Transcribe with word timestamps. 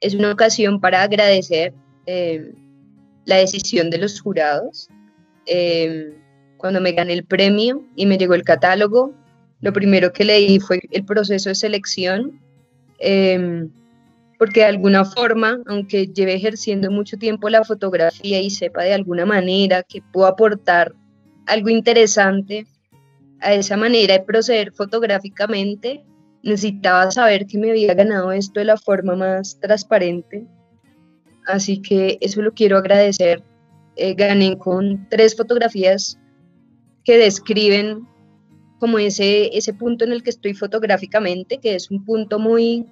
es 0.00 0.14
una 0.14 0.32
ocasión 0.32 0.80
para 0.80 1.02
agradecer 1.02 1.74
eh, 2.06 2.52
la 3.24 3.36
decisión 3.36 3.90
de 3.90 3.98
los 3.98 4.20
jurados. 4.20 4.88
Eh, 5.46 6.16
cuando 6.56 6.80
me 6.80 6.92
gané 6.92 7.12
el 7.12 7.24
premio 7.24 7.84
y 7.96 8.06
me 8.06 8.18
llegó 8.18 8.34
el 8.34 8.44
catálogo, 8.44 9.14
lo 9.60 9.72
primero 9.72 10.12
que 10.12 10.24
leí 10.24 10.58
fue 10.60 10.80
el 10.90 11.04
proceso 11.04 11.48
de 11.48 11.54
selección, 11.54 12.40
eh, 12.98 13.68
porque 14.38 14.60
de 14.60 14.66
alguna 14.66 15.04
forma, 15.04 15.58
aunque 15.66 16.08
lleve 16.08 16.34
ejerciendo 16.34 16.90
mucho 16.90 17.16
tiempo 17.16 17.48
la 17.48 17.64
fotografía 17.64 18.40
y 18.40 18.50
sepa 18.50 18.82
de 18.82 18.92
alguna 18.92 19.24
manera 19.24 19.82
que 19.82 20.02
puedo 20.12 20.26
aportar 20.26 20.94
algo 21.46 21.68
interesante 21.68 22.66
a 23.40 23.54
esa 23.54 23.76
manera 23.76 24.14
de 24.14 24.24
proceder 24.24 24.72
fotográficamente, 24.72 26.04
necesitaba 26.46 27.10
saber 27.10 27.46
que 27.46 27.58
me 27.58 27.70
había 27.70 27.92
ganado 27.94 28.30
esto 28.30 28.60
de 28.60 28.66
la 28.66 28.76
forma 28.76 29.16
más 29.16 29.58
transparente. 29.60 30.46
Así 31.46 31.82
que 31.82 32.18
eso 32.20 32.40
lo 32.40 32.52
quiero 32.52 32.78
agradecer. 32.78 33.42
Eh, 33.96 34.14
gané 34.14 34.56
con 34.56 35.08
tres 35.08 35.36
fotografías 35.36 36.18
que 37.04 37.18
describen 37.18 38.06
como 38.78 38.98
ese, 38.98 39.56
ese 39.56 39.72
punto 39.72 40.04
en 40.04 40.12
el 40.12 40.22
que 40.22 40.30
estoy 40.30 40.54
fotográficamente, 40.54 41.58
que 41.58 41.74
es 41.74 41.90
un 41.90 42.04
punto 42.04 42.38
muy 42.38 42.86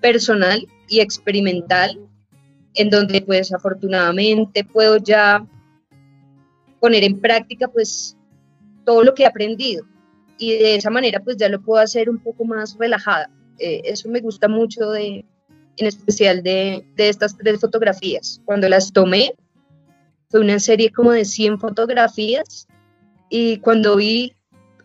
personal 0.00 0.66
y 0.88 1.00
experimental, 1.00 2.00
en 2.74 2.90
donde 2.90 3.20
pues 3.20 3.52
afortunadamente 3.52 4.64
puedo 4.64 4.96
ya 4.96 5.46
poner 6.80 7.04
en 7.04 7.20
práctica 7.20 7.68
pues 7.68 8.16
todo 8.84 9.04
lo 9.04 9.14
que 9.14 9.22
he 9.22 9.26
aprendido 9.26 9.84
y 10.38 10.52
de 10.52 10.76
esa 10.76 10.90
manera 10.90 11.20
pues 11.20 11.36
ya 11.36 11.48
lo 11.48 11.60
puedo 11.62 11.82
hacer 11.82 12.10
un 12.10 12.18
poco 12.18 12.44
más 12.44 12.76
relajada. 12.78 13.30
Eh, 13.58 13.82
eso 13.84 14.08
me 14.08 14.20
gusta 14.20 14.48
mucho 14.48 14.90
de, 14.90 15.24
en 15.76 15.86
especial 15.86 16.42
de, 16.42 16.84
de, 16.96 17.08
estas 17.08 17.36
tres 17.36 17.60
fotografías. 17.60 18.40
Cuando 18.44 18.68
las 18.68 18.92
tomé, 18.92 19.34
fue 20.28 20.40
una 20.40 20.58
serie 20.58 20.90
como 20.90 21.12
de 21.12 21.24
100 21.24 21.58
fotografías 21.58 22.66
y 23.30 23.58
cuando 23.58 23.96
vi 23.96 24.32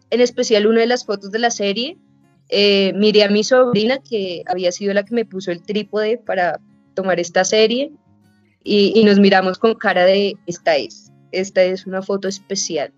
en 0.09 0.21
especial 0.21 0.67
una 0.67 0.81
de 0.81 0.87
las 0.87 1.05
fotos 1.05 1.31
de 1.31 1.39
la 1.39 1.51
serie, 1.51 1.97
eh, 2.49 2.91
miré 2.95 3.23
a 3.23 3.29
mi 3.29 3.43
sobrina 3.43 3.99
que 3.99 4.43
había 4.45 4.71
sido 4.71 4.93
la 4.93 5.03
que 5.03 5.15
me 5.15 5.25
puso 5.25 5.51
el 5.51 5.63
trípode 5.63 6.17
para 6.17 6.59
tomar 6.93 7.19
esta 7.19 7.45
serie 7.45 7.91
y, 8.63 8.91
y 8.93 9.03
nos 9.05 9.19
miramos 9.19 9.57
con 9.57 9.73
cara 9.75 10.03
de 10.03 10.35
esta 10.45 10.75
es, 10.75 11.11
esta 11.31 11.63
es 11.63 11.87
una 11.87 12.01
foto 12.01 12.27
especial. 12.27 12.93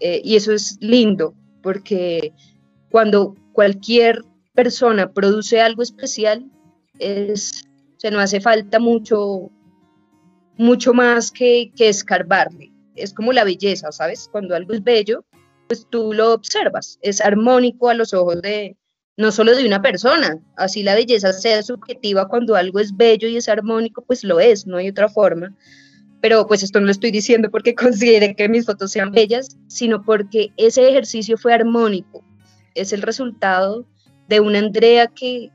Eh, 0.00 0.22
y 0.24 0.36
eso 0.36 0.52
es 0.52 0.78
lindo, 0.80 1.34
porque 1.62 2.32
cuando 2.90 3.34
cualquier 3.52 4.22
persona 4.54 5.12
produce 5.12 5.60
algo 5.60 5.82
especial, 5.82 6.44
es, 6.98 7.68
se 7.96 8.10
no 8.10 8.20
hace 8.20 8.40
falta 8.40 8.78
mucho, 8.78 9.50
mucho 10.56 10.92
más 10.92 11.30
que, 11.30 11.72
que 11.76 11.88
escarbarle. 11.88 12.72
Es 12.94 13.14
como 13.14 13.32
la 13.32 13.44
belleza, 13.44 13.92
¿sabes? 13.92 14.28
Cuando 14.30 14.54
algo 14.54 14.74
es 14.74 14.82
bello, 14.82 15.24
pues 15.68 15.86
tú 15.88 16.12
lo 16.12 16.34
observas, 16.34 16.98
es 17.02 17.20
armónico 17.20 17.88
a 17.88 17.94
los 17.94 18.12
ojos 18.12 18.42
de 18.42 18.76
no 19.16 19.30
solo 19.30 19.54
de 19.54 19.66
una 19.66 19.82
persona, 19.82 20.38
así 20.56 20.82
la 20.82 20.94
belleza 20.94 21.32
sea 21.32 21.62
subjetiva 21.62 22.26
cuando 22.26 22.56
algo 22.56 22.80
es 22.80 22.96
bello 22.96 23.28
y 23.28 23.36
es 23.36 23.48
armónico, 23.48 24.02
pues 24.02 24.24
lo 24.24 24.40
es, 24.40 24.66
no 24.66 24.78
hay 24.78 24.88
otra 24.88 25.08
forma 25.08 25.54
pero 26.20 26.46
pues 26.46 26.62
esto 26.62 26.80
no 26.80 26.86
lo 26.86 26.92
estoy 26.92 27.10
diciendo 27.10 27.50
porque 27.50 27.74
considere 27.76 28.34
que 28.34 28.48
mis 28.48 28.66
fotos 28.66 28.92
sean 28.92 29.12
bellas, 29.12 29.56
sino 29.68 30.02
porque 30.02 30.52
ese 30.56 30.88
ejercicio 30.88 31.36
fue 31.36 31.52
armónico. 31.54 32.22
Es 32.74 32.92
el 32.92 33.02
resultado 33.02 33.86
de 34.28 34.40
una 34.40 34.58
Andrea 34.58 35.08
que, 35.08 35.50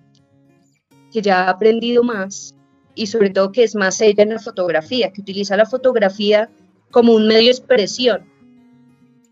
que 1.11 1.21
ya 1.21 1.45
ha 1.45 1.49
aprendido 1.49 2.03
más 2.03 2.53
y 2.93 3.07
sobre 3.07 3.29
todo 3.29 3.51
que 3.51 3.63
es 3.63 3.75
más 3.75 3.99
ella 4.01 4.23
en 4.23 4.29
la 4.29 4.39
fotografía, 4.39 5.11
que 5.11 5.21
utiliza 5.21 5.57
la 5.57 5.65
fotografía 5.65 6.49
como 6.91 7.13
un 7.13 7.27
medio 7.27 7.45
de 7.45 7.51
expresión, 7.51 8.25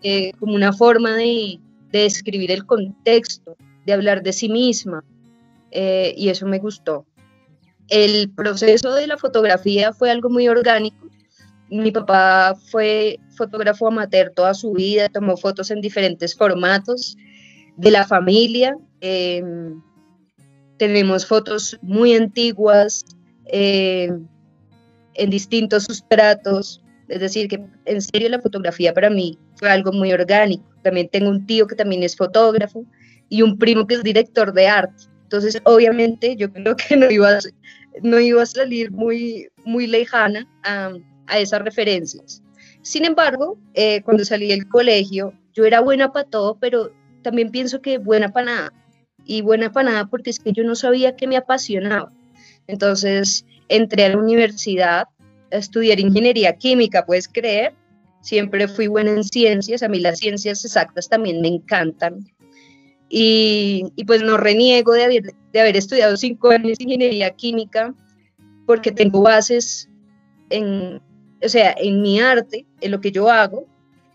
eh, 0.01 0.33
como 0.39 0.53
una 0.53 0.73
forma 0.73 1.15
de, 1.15 1.59
de, 1.91 1.99
describir 1.99 2.51
el 2.51 2.65
contexto, 2.65 3.55
de 3.85 3.93
hablar 3.93 4.21
de 4.21 4.33
sí 4.33 4.49
misma, 4.49 5.03
eh, 5.71 6.13
y 6.17 6.29
eso 6.29 6.45
me 6.45 6.59
gustó. 6.59 7.05
El 7.87 8.29
proceso 8.31 8.93
de 8.93 9.07
la 9.07 9.17
fotografía 9.17 9.93
fue 9.93 10.11
algo 10.11 10.29
muy 10.29 10.47
orgánico, 10.47 11.07
mi 11.73 11.91
papá 11.91 12.55
fue 12.69 13.19
fotógrafo 13.35 13.87
amateur 13.87 14.31
toda 14.35 14.53
su 14.53 14.73
vida, 14.73 15.09
tomó 15.09 15.35
fotos 15.37 15.71
en 15.71 15.81
diferentes 15.81 16.35
formatos 16.35 17.17
de 17.77 17.91
la 17.91 18.05
familia. 18.05 18.77
Em, 19.01 19.81
tenemos 20.77 21.25
fotos 21.25 21.77
muy 21.81 22.13
antiguas 22.13 23.03
em, 23.45 24.27
en 25.15 25.29
distintos 25.29 25.85
sustratos. 25.85 26.81
Es 27.07 27.19
decir, 27.19 27.47
que 27.47 27.63
en 27.85 28.01
serio 28.01 28.29
la 28.29 28.41
fotografía 28.41 28.93
para 28.93 29.09
mí 29.09 29.37
fue 29.55 29.69
algo 29.69 29.91
muy 29.91 30.13
orgánico. 30.13 30.63
También 30.83 31.09
tengo 31.09 31.29
un 31.29 31.45
tío 31.45 31.67
que 31.67 31.75
también 31.75 32.03
es 32.03 32.15
fotógrafo 32.15 32.85
y 33.29 33.41
un 33.41 33.57
primo 33.57 33.87
que 33.87 33.95
es 33.95 34.03
director 34.03 34.53
de 34.53 34.67
arte. 34.67 35.05
Entonces, 35.23 35.59
obviamente, 35.65 36.35
yo 36.35 36.51
creo 36.53 36.75
que 36.75 36.95
no 36.95 37.09
iba 37.09 37.29
a, 37.29 37.39
no 38.03 38.19
iba 38.19 38.43
a 38.43 38.45
salir 38.45 38.91
muy, 38.91 39.49
muy 39.65 39.87
lejana 39.87 40.47
a, 40.63 40.93
a 41.27 41.39
esas 41.39 41.61
referencias. 41.61 42.43
Sin 42.81 43.05
embargo, 43.05 43.57
eh, 43.73 44.01
cuando 44.03 44.25
salí 44.25 44.47
del 44.47 44.67
colegio, 44.67 45.33
yo 45.53 45.65
era 45.65 45.79
buena 45.79 46.11
para 46.11 46.29
todo, 46.29 46.57
pero 46.59 46.91
también 47.21 47.49
pienso 47.49 47.81
que 47.81 47.97
buena 47.97 48.33
para 48.33 48.45
nada. 48.45 48.73
Y 49.25 49.41
buena 49.41 49.71
para 49.71 49.89
nada 49.89 50.05
porque 50.07 50.29
es 50.29 50.39
que 50.39 50.51
yo 50.51 50.63
no 50.63 50.75
sabía 50.75 51.15
que 51.15 51.27
me 51.27 51.37
apasionaba. 51.37 52.11
Entonces, 52.67 53.45
entré 53.69 54.05
a 54.05 54.09
la 54.09 54.17
universidad 54.17 55.07
a 55.51 55.55
estudiar 55.55 55.99
ingeniería 55.99 56.57
química, 56.57 57.05
puedes 57.05 57.29
creer. 57.29 57.73
Siempre 58.21 58.67
fui 58.67 58.87
buena 58.87 59.11
en 59.11 59.23
ciencias, 59.23 59.81
a 59.83 59.87
mí 59.87 59.99
las 59.99 60.19
ciencias 60.19 60.63
exactas 60.65 61.07
también 61.07 61.41
me 61.41 61.47
encantan. 61.47 62.25
Y, 63.09 63.91
y 63.95 64.05
pues 64.05 64.23
no 64.23 64.37
reniego 64.37 64.93
de 64.93 65.03
haber, 65.03 65.23
de 65.53 65.61
haber 65.61 65.77
estudiado 65.77 66.17
cinco 66.17 66.49
años 66.49 66.77
de 66.77 66.83
ingeniería 66.83 67.29
química 67.31 67.93
porque 68.65 68.91
tengo 68.91 69.21
bases 69.21 69.89
en, 70.49 71.01
o 71.43 71.49
sea, 71.49 71.75
en 71.77 72.01
mi 72.01 72.19
arte, 72.19 72.65
en 72.81 72.91
lo 72.91 73.01
que 73.01 73.11
yo 73.11 73.29
hago, 73.29 73.67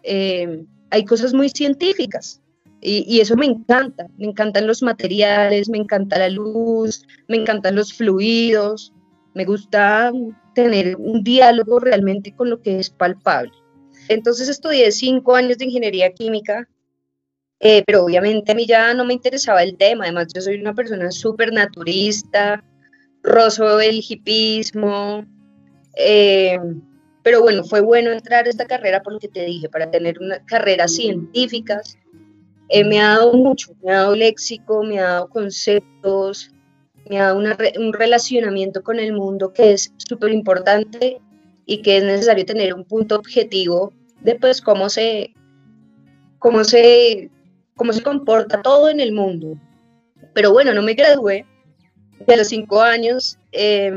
eh, 0.03 0.65
hay 0.91 1.05
cosas 1.05 1.34
muy 1.34 1.50
científicas 1.50 2.41
y, 2.81 3.21
eso 3.21 3.37
me 3.37 3.47
encanta. 3.47 4.06
Me 4.19 4.27
encantan 4.27 4.66
los 4.66 4.83
materiales, 4.83 5.69
me 5.69 5.78
encanta 5.78 6.19
la 6.19 6.28
luz, 6.28 7.05
me 7.27 7.37
encantan 7.37 7.75
los 7.75 7.93
fluidos, 7.93 8.93
me 9.34 9.44
gusta 9.44 10.12
tener 10.55 10.97
un 10.97 11.22
diálogo 11.22 11.81
realmente 11.81 12.34
con 12.34 12.50
lo 12.50 12.62
que 12.62 12.78
es 12.78 12.91
palpable. 12.91 13.53
Entonces 14.09 14.49
estudié 14.49 14.91
cinco 14.93 15.34
años 15.34 15.59
de 15.59 15.66
ingeniería 15.66 16.12
química, 16.12 16.69
eh, 17.60 17.83
pero 17.87 18.05
obviamente 18.05 18.53
a 18.53 18.55
mí 18.55 18.65
ya 18.65 18.95
no 18.95 19.05
me 19.05 19.15
interesaba 19.15 19.62
el 19.62 19.77
tema. 19.77 20.05
Además, 20.05 20.28
yo 20.33 20.41
soy 20.41 20.60
una 20.60 20.75
persona 20.75 21.10
súper 21.10 21.53
naturista, 21.53 22.65
rozo 23.22 23.81
el 23.81 24.03
hipismo. 24.09 25.27
Eh, 25.97 26.59
pero 27.28 27.43
bueno, 27.43 27.62
fue 27.62 27.83
bueno 27.83 28.11
entrar 28.11 28.47
a 28.47 28.49
esta 28.49 28.66
carrera 28.66 29.03
por 29.03 29.12
lo 29.12 29.19
que 29.19 29.28
te 29.28 29.44
dije, 29.44 29.69
para 29.69 29.91
tener 29.91 30.19
una 30.19 30.43
carrera 30.47 30.89
científica. 30.89 31.83
Eh, 32.71 32.84
me 32.84 33.00
ha 33.00 33.19
dado 33.19 33.34
mucho, 33.34 33.75
me 33.83 33.93
ha 33.93 33.97
dado 33.97 34.16
léxico, 34.16 34.83
me 34.83 34.99
ha 34.99 35.03
dado 35.03 35.28
conceptos, 35.28 36.50
me 37.05 37.21
ha 37.21 37.25
dado 37.25 37.39
un 37.77 37.93
relacionamiento 37.93 38.83
con 38.83 38.99
el 38.99 39.12
mundo 39.12 39.53
que 39.53 39.72
es 39.72 39.93
súper 39.99 40.33
importante 40.33 41.21
y 41.66 41.83
que 41.83 41.99
es 41.99 42.05
necesario 42.05 42.47
tener 42.47 42.72
un 42.72 42.84
punto 42.84 43.16
objetivo 43.16 43.93
de 44.22 44.34
pues 44.37 44.62
cómo 44.62 44.89
se, 44.89 45.34
cómo 46.39 46.65
se, 46.65 47.31
cómo 47.77 47.93
se 47.93 48.03
comporta 48.03 48.62
todo 48.62 48.89
en 48.89 49.00
el 49.00 49.12
mundo. 49.12 49.60
Pero 50.33 50.50
bueno, 50.50 50.72
no 50.72 50.81
me 50.81 50.95
gradué 50.95 51.45
de 52.27 52.37
los 52.39 52.49
cinco 52.49 52.81
años. 52.81 53.39
Eh, 53.53 53.93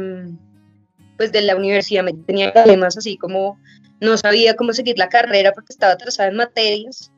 pues 1.22 1.32
de 1.32 1.44
la 1.44 1.56
universidad 1.56 2.04
me 2.04 2.14
tenía 2.14 2.52
problemas 2.52 2.98
así 2.98 3.16
como 3.16 3.60
no 4.00 4.18
sabía 4.18 4.56
cómo 4.56 4.74
seguir 4.74 4.98
la 4.98 5.08
carrera 5.08 5.52
porque 5.52 5.72
estaba 5.72 5.94
atrasada 5.94 6.30
en 6.30 6.36
materias. 6.36 7.12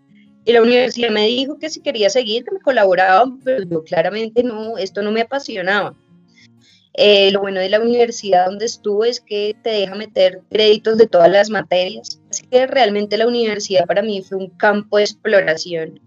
Y 0.43 0.51
la 0.51 0.61
universidad 0.61 1.09
me 1.09 1.25
dijo 1.25 1.57
que 1.57 1.69
si 1.69 1.79
quería 1.79 2.09
seguir, 2.09 2.43
que 2.43 2.51
me 2.51 2.59
colaboraban, 2.59 3.39
pero 3.39 3.63
yo 3.63 3.81
claramente 3.81 4.43
no, 4.43 4.77
esto 4.77 5.01
no 5.03 5.13
me 5.13 5.21
apasionaba. 5.21 5.95
Eh, 6.95 7.31
lo 7.31 7.39
bueno 7.39 7.61
de 7.61 7.69
la 7.69 7.79
universidad 7.79 8.47
donde 8.47 8.65
estuve 8.65 9.07
es 9.07 9.21
que 9.21 9.55
te 9.63 9.69
deja 9.69 9.95
meter 9.95 10.41
créditos 10.49 10.97
de 10.97 11.07
todas 11.07 11.31
las 11.31 11.49
materias. 11.49 12.19
Así 12.29 12.45
que 12.47 12.67
realmente 12.67 13.15
la 13.15 13.25
universidad 13.25 13.85
para 13.85 14.01
mí 14.01 14.21
fue 14.21 14.37
un 14.37 14.49
campo 14.49 14.97
de 14.97 15.03
exploración. 15.03 16.01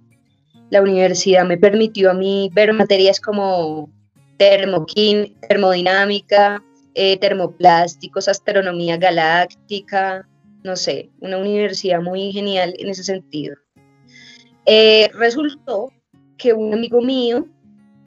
La 0.68 0.82
universidad 0.82 1.46
me 1.46 1.56
permitió 1.56 2.10
a 2.10 2.14
mí 2.14 2.50
ver 2.52 2.74
materias 2.74 3.20
como 3.20 3.88
termodinámica, 4.36 6.62
eh, 6.98 7.18
termoplásticos, 7.18 8.26
astronomía 8.26 8.96
galáctica, 8.96 10.26
no 10.64 10.76
sé, 10.76 11.10
una 11.20 11.36
universidad 11.36 12.00
muy 12.00 12.32
genial 12.32 12.74
en 12.78 12.88
ese 12.88 13.04
sentido. 13.04 13.54
Eh, 14.64 15.10
resultó 15.12 15.92
que 16.38 16.54
un 16.54 16.72
amigo 16.72 17.02
mío 17.02 17.46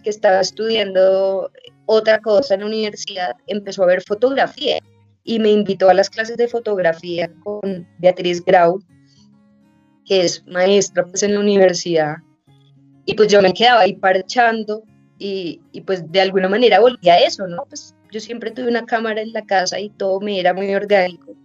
que 0.04 0.10
estaba 0.10 0.40
estudiando 0.40 1.52
otra 1.86 2.20
cosa 2.20 2.56
en 2.56 2.62
la 2.62 2.66
universidad, 2.66 3.36
empezó 3.46 3.84
a 3.84 3.86
ver 3.86 4.02
fotografía 4.02 4.80
y 5.24 5.38
me 5.38 5.52
invitó 5.52 5.90
a 5.90 5.94
las 5.94 6.10
clases 6.10 6.38
de 6.38 6.48
fotografía 6.48 7.32
con 7.44 7.88
Beatriz 8.00 8.44
Grau, 8.44 8.82
que 10.04 10.22
es 10.22 10.44
maestra 10.48 11.06
pues, 11.06 11.22
en 11.22 11.36
la 11.36 11.42
universidad. 11.42 12.16
Y 13.06 13.14
pues 13.14 13.32
yo 13.32 13.40
me 13.40 13.54
quedaba 13.54 13.82
ahí 13.82 13.94
parchando 13.94 14.82
y, 15.20 15.62
pues 15.86 16.12
de 16.12 16.22
alguna 16.22 16.50
manera 16.50 16.80
volví 16.80 17.08
a 17.10 17.20
eso, 17.20 17.48
¿no? 17.48 17.66
Pues 17.70 17.94
yo 18.12 18.20
siempre 18.20 18.52
tuve 18.52 18.68
una 18.68 18.86
cámara 18.86 19.22
en 19.22 19.34
la 19.34 19.46
casa 19.46 19.80
y 19.80 19.90
todo 19.90 20.20
me 20.20 20.40
era 20.40 20.54
muy 20.54 20.74
orgánico. 20.74 21.36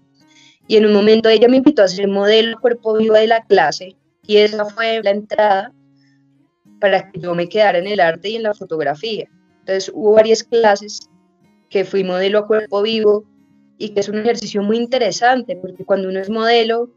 Y 0.67 0.77
en 0.77 0.87
un 0.87 0.95
momento 0.95 1.29
ella 1.29 1.49
me 1.49 1.59
invitó 1.59 1.83
a 1.83 1.89
ser 1.89 2.09
modelo 2.09 2.59
cuerpo 2.61 2.97
vivo 2.97 3.15
de 3.15 3.27
la 3.27 3.45
clase 3.45 3.97
y 4.27 4.39
esa 4.39 4.65
fue 4.65 5.03
la 5.03 5.11
entrada 5.11 5.73
para 6.81 7.11
que 7.11 7.21
yo 7.21 7.35
me 7.35 7.49
quedara 7.49 7.79
en 7.79 7.87
el 7.87 8.01
arte 8.01 8.31
y 8.31 8.37
en 8.37 8.45
la 8.45 8.55
fotografía. 8.55 9.29
Entonces 9.61 9.91
hubo 9.95 10.13
varias 10.13 10.43
clases 10.43 11.11
que 11.69 11.85
fui 11.85 12.05
modelo 12.05 12.41
a 12.41 12.47
cuerpo 12.47 12.83
vivo 12.83 13.25
y 13.79 13.91
que 13.91 14.01
es 14.01 14.09
un 14.09 14.19
ejercicio 14.19 14.63
muy 14.63 14.79
interesante 14.79 15.57
porque 15.57 15.85
cuando 15.85 16.09
uno 16.09 16.21
es 16.21 16.31
modelo, 16.31 16.91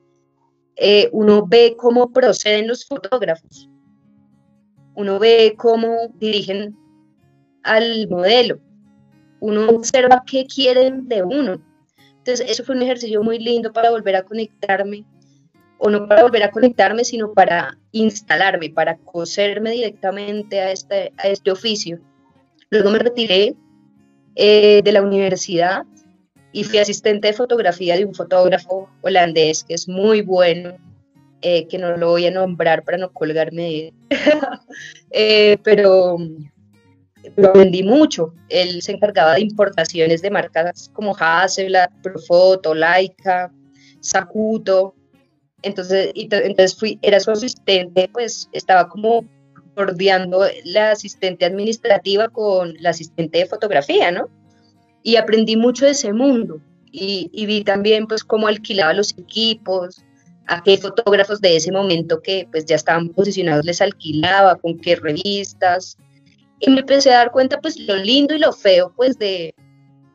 eh, 0.75 1.09
uno 1.11 1.45
ve 1.45 1.75
cómo 1.77 2.11
proceden 2.11 2.67
los 2.67 2.85
fotógrafos, 2.85 3.69
uno 4.95 5.17
ve 5.19 5.55
cómo 5.57 6.09
dirigen 6.19 6.77
al 7.63 8.07
modelo, 8.09 8.59
uno 9.39 9.69
observa 9.69 10.23
qué 10.25 10.45
quieren 10.45 11.07
de 11.07 11.23
uno. 11.23 11.61
Entonces, 12.17 12.45
eso 12.49 12.63
fue 12.63 12.75
un 12.75 12.81
ejercicio 12.81 13.23
muy 13.23 13.39
lindo 13.39 13.71
para 13.71 13.89
volver 13.89 14.15
a 14.15 14.23
conectarme, 14.23 15.05
o 15.77 15.89
no 15.89 16.07
para 16.07 16.23
volver 16.23 16.43
a 16.43 16.51
conectarme, 16.51 17.03
sino 17.05 17.33
para 17.33 17.77
instalarme, 17.91 18.69
para 18.69 18.97
coserme 18.97 19.71
directamente 19.71 20.59
a 20.59 20.71
este, 20.71 21.13
a 21.17 21.27
este 21.27 21.51
oficio. 21.51 21.99
Luego 22.69 22.89
me 22.91 22.99
retiré 22.99 23.55
eh, 24.35 24.81
de 24.83 24.91
la 24.91 25.01
universidad 25.01 25.85
y 26.51 26.63
fui 26.63 26.79
asistente 26.79 27.27
de 27.27 27.33
fotografía 27.33 27.95
de 27.95 28.05
un 28.05 28.15
fotógrafo 28.15 28.89
holandés 29.01 29.63
que 29.63 29.75
es 29.75 29.87
muy 29.87 30.21
bueno, 30.21 30.75
eh, 31.41 31.67
que 31.67 31.77
no 31.77 31.95
lo 31.95 32.09
voy 32.09 32.25
a 32.25 32.31
nombrar 32.31 32.83
para 32.83 32.97
no 32.97 33.11
colgarme 33.11 33.61
de 33.63 33.87
él. 33.87 33.93
Eh, 35.09 35.57
pero 35.63 36.17
lo 37.35 37.53
vendí 37.53 37.83
mucho. 37.83 38.33
Él 38.49 38.81
se 38.81 38.93
encargaba 38.93 39.35
de 39.35 39.41
importaciones 39.41 40.21
de 40.21 40.31
marcas 40.31 40.89
como 40.93 41.15
Hasselblad, 41.17 41.89
Profoto, 42.01 42.73
Leica, 42.73 43.51
Sakuto. 43.99 44.95
Entonces, 45.61 46.11
entonces 46.15 46.75
fui, 46.77 46.99
era 47.01 47.19
su 47.19 47.31
asistente, 47.31 48.09
pues 48.11 48.49
estaba 48.51 48.87
como 48.89 49.25
bordeando 49.75 50.45
la 50.65 50.91
asistente 50.91 51.45
administrativa 51.45 52.29
con 52.29 52.73
la 52.79 52.91
asistente 52.91 53.39
de 53.39 53.45
fotografía, 53.45 54.11
¿no? 54.11 54.29
Y 55.03 55.15
aprendí 55.15 55.55
mucho 55.55 55.85
de 55.85 55.91
ese 55.91 56.13
mundo 56.13 56.59
y, 56.91 57.29
y 57.31 57.45
vi 57.45 57.63
también 57.63 58.07
pues 58.07 58.23
cómo 58.23 58.47
alquilaba 58.47 58.93
los 58.93 59.17
equipos, 59.17 60.03
a 60.47 60.63
qué 60.63 60.77
fotógrafos 60.77 61.41
de 61.41 61.55
ese 61.57 61.71
momento 61.71 62.21
que 62.21 62.47
pues 62.51 62.65
ya 62.65 62.75
estaban 62.75 63.09
posicionados 63.09 63.65
les 63.65 63.81
alquilaba, 63.81 64.55
con 64.55 64.79
qué 64.79 64.95
revistas, 64.95 65.97
y 66.59 66.69
me 66.69 66.79
empecé 66.79 67.11
a 67.11 67.17
dar 67.17 67.31
cuenta 67.31 67.59
pues 67.59 67.79
lo 67.79 67.95
lindo 67.95 68.35
y 68.35 68.39
lo 68.39 68.51
feo 68.51 68.93
pues 68.95 69.17
de, 69.17 69.53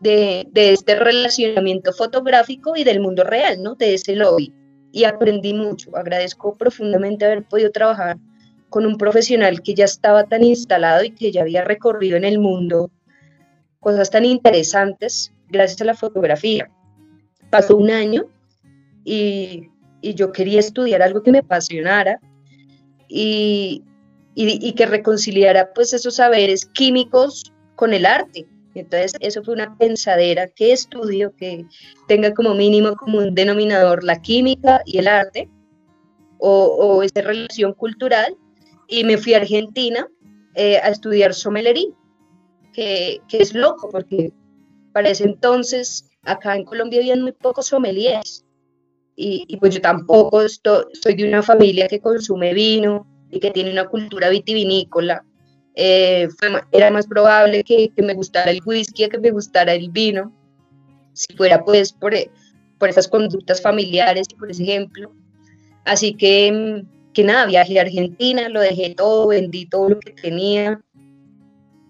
de, 0.01 0.47
de, 0.51 0.73
este 0.73 0.97
relacionamiento 0.97 1.93
fotográfico 1.93 2.77
y 2.77 2.85
del 2.85 3.01
mundo 3.01 3.25
real, 3.25 3.63
¿no? 3.63 3.75
De 3.75 3.95
ese 3.95 4.17
lobby. 4.17 4.53
Y 4.91 5.05
aprendí 5.05 5.55
mucho. 5.55 5.97
Agradezco 5.97 6.57
profundamente 6.57 7.25
haber 7.25 7.45
podido 7.45 7.71
trabajar 7.71 8.19
con 8.69 8.87
un 8.87 8.99
profesional 8.99 9.63
que 9.63 9.75
ya 9.75 9.85
estaba 9.85 10.25
tan 10.25 10.43
instalado 10.43 11.05
y 11.05 11.11
que 11.11 11.31
ya 11.31 11.43
había 11.43 11.63
recorrido 11.63 12.17
en 12.17 12.25
el 12.25 12.39
mundo 12.39 12.91
cosas 13.81 14.11
tan 14.11 14.25
interesantes 14.25 15.33
gracias 15.49 15.81
a 15.83 15.85
la 15.85 15.95
fotografía. 15.95 16.71
Pasó 17.51 17.77
un 17.77 17.91
año 17.91 18.25
y, 19.05 19.69
y 20.01 20.15
yo 20.15 20.33
quería 20.33 20.61
estudiar 20.61 21.03
algo 21.03 21.23
que 21.23 21.33
me 21.33 21.39
apasionara 21.39 22.21
y, 23.09 23.85
y, 24.35 24.73
que 24.73 24.87
reconciliara 24.87 25.73
pues 25.75 25.93
esos 25.93 26.17
saberes 26.17 26.67
químicos 26.67 27.53
con 27.77 27.93
el 27.93 28.07
arte. 28.07 28.47
Entonces, 28.75 29.13
eso 29.21 29.43
fue 29.43 29.55
una 29.55 29.77
pensadera 29.77 30.49
que 30.49 30.73
estudio 30.73 31.35
que 31.37 31.67
tenga 32.09 32.33
como 32.33 32.55
mínimo 32.55 32.95
como 32.97 33.19
un 33.19 33.35
denominador 33.35 34.03
la 34.03 34.23
química 34.23 34.81
y 34.87 34.99
el 34.99 35.09
arte 35.09 35.51
o, 36.39 36.65
o 36.65 37.03
esa 37.03 37.21
relación 37.21 37.75
cultural. 37.75 38.35
Y 38.89 39.05
me 39.05 39.19
fui 39.19 39.35
a 39.35 39.39
Argentina 39.39 40.07
eh, 40.55 40.79
a 40.79 40.89
estudiar 40.89 41.35
sommellería, 41.35 41.91
que, 42.73 43.21
que, 43.29 43.39
es 43.39 43.55
loco 43.55 43.89
porque 43.91 44.33
para 44.93 45.11
ese 45.11 45.25
entonces 45.25 46.11
acá 46.25 46.57
en 46.57 46.65
Colombia 46.65 47.01
había 47.01 47.17
muy 47.17 47.33
pocos 47.33 47.67
sommeliers. 47.67 48.45
Y, 49.15 49.45
y 49.47 49.59
pues 49.59 49.75
yo 49.75 49.83
tampoco 49.83 50.41
estoy, 50.41 50.85
soy 50.95 51.15
de 51.15 51.29
una 51.29 51.43
familia 51.43 51.87
que 51.87 52.01
consume 52.01 52.55
vino, 52.55 53.07
y 53.33 53.41
que 53.41 53.51
tiene 53.51 53.73
una 53.73 53.89
cultura 53.89 54.29
vitivinícola, 54.29 55.25
eh, 55.75 56.29
era 56.71 56.91
más 56.91 57.07
probable 57.07 57.65
que, 57.65 57.89
que, 57.97 58.03
me 58.03 58.13
gustara 58.13 58.51
el 58.51 58.61
whisky 58.65 59.09
que 59.09 59.19
me 59.19 59.31
gustara 59.31 59.73
el 59.73 59.91
vino, 59.91 60.31
si 61.15 61.35
fuera 61.35 61.65
pues 61.65 61.95
por, 61.95 62.13
por 62.79 62.91
esas 62.91 63.09
conductas 63.09 63.63
familiares, 63.63 64.29
por 64.39 64.51
ejemplo. 64.51 65.15
Así 65.85 66.13
que, 66.15 66.85
que 67.15 67.25
nada, 67.25 67.47
viajé 67.47 67.79
a 67.79 67.83
Argentina, 67.83 68.51
lo 68.51 68.61
dejé 68.61 68.95
todo, 68.95 69.29
vendí 69.29 69.65
todo 69.65 69.89
lo 69.89 70.01
que 70.01 70.13
tenía. 70.13 70.83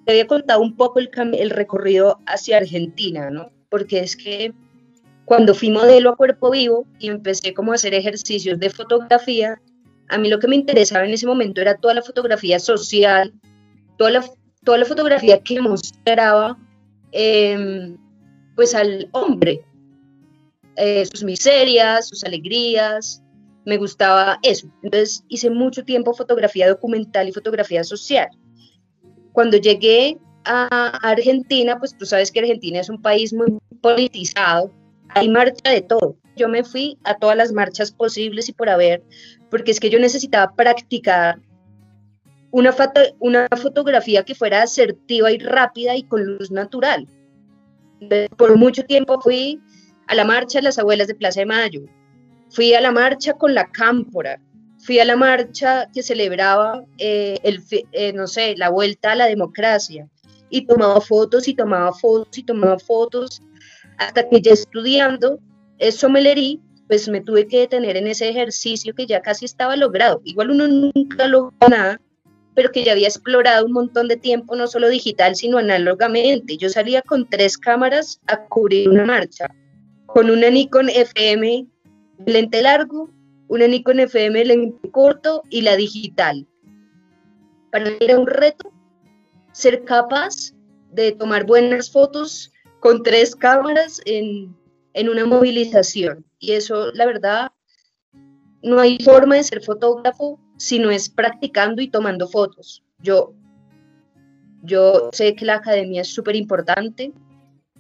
Te 0.07 0.13
había 0.13 0.29
contado 0.29 0.61
un 0.61 0.77
poco 0.77 1.01
el, 1.01 1.11
el 1.35 1.51
recorrido 1.51 2.21
hacia 2.27 2.59
Argentina, 2.59 3.31
¿no? 3.31 3.51
Porque 3.69 3.99
es 3.99 4.17
que 4.17 4.55
cuando 5.25 5.55
fui 5.55 5.71
modelo 5.71 6.11
a 6.11 6.17
cuerpo 6.17 6.53
vivo 6.53 6.87
y 7.01 7.09
empecé 7.09 7.53
como 7.53 7.73
a 7.73 7.75
hacer 7.75 7.95
ejercicios 7.95 8.61
de 8.61 8.71
fotografía, 8.71 9.61
a 10.13 10.19
mí 10.19 10.29
lo 10.29 10.39
que 10.39 10.47
me 10.47 10.57
interesaba 10.57 11.07
en 11.07 11.13
ese 11.15 11.27
momento 11.27 11.61
era 11.61 11.77
toda 11.77 11.95
la 11.95 12.03
fotografía 12.03 12.59
social, 12.59 13.33
toda 13.97 14.11
la, 14.11 14.25
toda 14.63 14.79
la 14.79 14.85
fotografía 14.85 15.43
que 15.43 15.61
mostraba 15.61 16.59
em, 17.13 17.97
pues 18.55 18.75
al 18.75 19.09
hombre, 19.13 19.65
eh, 20.77 21.07
sus 21.07 21.25
miserias, 21.25 22.09
sus 22.09 22.25
alegrías, 22.25 23.23
me 23.65 23.79
gustaba 23.79 24.39
eso. 24.43 24.69
Entonces 24.83 25.25
hice 25.29 25.49
mucho 25.49 25.83
tiempo 25.85 26.13
fotografía 26.13 26.69
documental 26.69 27.29
y 27.29 27.33
fotografía 27.33 27.83
social. 27.83 28.29
Cuando 29.33 29.57
llegué 29.57 30.19
a 30.45 30.89
Argentina, 31.03 31.79
pues 31.79 31.97
tú 31.97 32.05
sabes 32.05 32.31
que 32.31 32.41
Argentina 32.41 32.81
es 32.81 32.91
un 32.91 33.01
país 33.01 33.33
muy 33.33 33.59
politizado, 33.81 34.71
hay 35.09 35.31
marcha 35.31 35.71
de 35.71 35.81
todo. 35.81 36.17
Yo 36.37 36.49
me 36.49 36.65
fui 36.65 36.99
a 37.05 37.17
todas 37.17 37.37
las 37.37 37.53
marchas 37.53 37.93
posibles 37.93 38.49
y 38.51 38.53
por 38.53 38.69
haber, 38.69 39.03
porque 39.53 39.71
es 39.71 39.81
que 39.81 39.91
yo 39.91 39.99
necesitaba 39.99 40.51
practicar 40.57 41.39
una, 42.53 42.73
foto, 42.73 43.03
una 43.21 43.47
fotografía 43.49 44.25
que 44.25 44.35
fuera 44.35 44.63
asertiva 44.63 45.31
y 45.31 45.37
rápida 45.37 45.95
y 45.95 46.05
con 46.05 46.25
luz 46.25 46.51
natural. 46.51 47.07
Por 48.39 48.57
mucho 48.57 48.83
tiempo 48.85 49.21
fui 49.21 49.61
a 50.07 50.15
la 50.15 50.25
marcha 50.25 50.59
de 50.59 50.63
las 50.63 50.79
abuelas 50.79 51.07
de 51.07 51.15
Plaza 51.15 51.41
de 51.41 51.47
Mayo, 51.47 51.83
fui 52.49 52.73
a 52.73 52.81
la 52.81 52.93
marcha 52.93 53.35
con 53.35 53.53
la 53.53 53.71
cámpora, 53.71 54.41
fui 54.79 54.99
a 55.01 55.05
la 55.05 55.17
marcha 55.17 55.87
que 55.93 56.03
celebraba, 56.03 56.87
eh, 56.97 57.37
el, 57.43 57.63
eh, 57.93 58.15
no 58.15 58.29
sé, 58.29 58.57
la 58.57 58.71
vuelta 58.71 59.13
a 59.13 59.17
la 59.17 59.27
democracia, 59.27 60.09
y 60.49 60.65
tomaba 60.65 60.99
fotos 61.03 61.47
y 61.47 61.53
tomaba 61.53 61.93
fotos 61.93 62.39
y 62.39 62.43
tomaba 62.43 62.79
fotos, 62.79 63.43
hasta 63.99 64.27
que 64.27 64.41
ya 64.41 64.53
estudiando 64.53 65.39
eso 65.79 66.09
me 66.09 66.23
leí 66.23 66.59
pues 66.89 67.09
me 67.09 67.21
tuve 67.21 67.47
que 67.47 67.61
detener 67.61 67.97
en 67.97 68.07
ese 68.07 68.29
ejercicio 68.29 68.95
que 68.95 69.07
ya 69.07 69.23
casi 69.23 69.45
estaba 69.45 69.77
logrado. 69.77 70.21
Igual 70.25 70.51
uno 70.51 70.69
nunca 70.69 71.27
logra 71.27 71.69
nada, 71.69 72.01
pero 72.55 72.71
que 72.71 72.85
ya 72.85 72.93
había 72.93 73.09
explorado 73.09 73.67
un 73.67 73.73
montón 73.73 74.09
de 74.09 74.17
tiempo, 74.17 74.57
no 74.57 74.67
solo 74.67 74.89
digital, 74.89 75.37
sino 75.37 75.59
análogamente. 75.59 76.57
Yo 76.57 76.69
salía 76.69 77.03
con 77.03 77.29
tres 77.29 77.57
cámaras 77.57 78.21
a 78.27 78.45
cubrir 78.47 78.89
una 78.89 79.07
marcha, 79.07 79.49
con 80.07 80.31
una 80.31 80.51
Nikon 80.51 80.89
FM 80.91 81.67
lente 82.27 82.63
largo, 82.63 83.11
una 83.49 83.67
Nikon 83.67 84.01
FM 84.01 84.45
lente 84.45 84.91
corto 84.91 85.43
y 85.51 85.63
la 85.63 85.77
digital. 85.77 86.47
Para 87.71 87.87
mí 87.87 87.97
era 88.01 88.19
un 88.19 88.27
reto 88.27 88.71
ser 89.53 89.85
capaz 89.85 90.53
de 90.91 91.13
tomar 91.13 91.47
buenas 91.47 91.91
fotos 91.91 92.53
con 92.81 93.03
tres 93.03 93.35
cámaras 93.35 94.01
en, 94.05 94.55
en 94.95 95.09
una 95.09 95.25
movilización. 95.25 96.25
Y 96.43 96.55
eso, 96.55 96.91
la 96.93 97.07
verdad, 97.07 97.53
no 98.65 98.81
hay 98.81 98.99
forma 98.99 99.37
de 99.37 99.45
ser 99.45 99.63
fotógrafo 99.63 100.41
si 100.57 100.81
no 100.81 100.91
es 100.91 101.09
practicando 101.09 101.81
y 101.81 101.89
tomando 101.89 102.27
fotos. 102.27 102.83
Yo, 102.99 103.33
yo 104.63 105.11
sé 105.13 105.37
que 105.37 105.45
la 105.45 105.55
academia 105.55 106.01
es 106.01 106.09
súper 106.09 106.35
importante. 106.35 107.13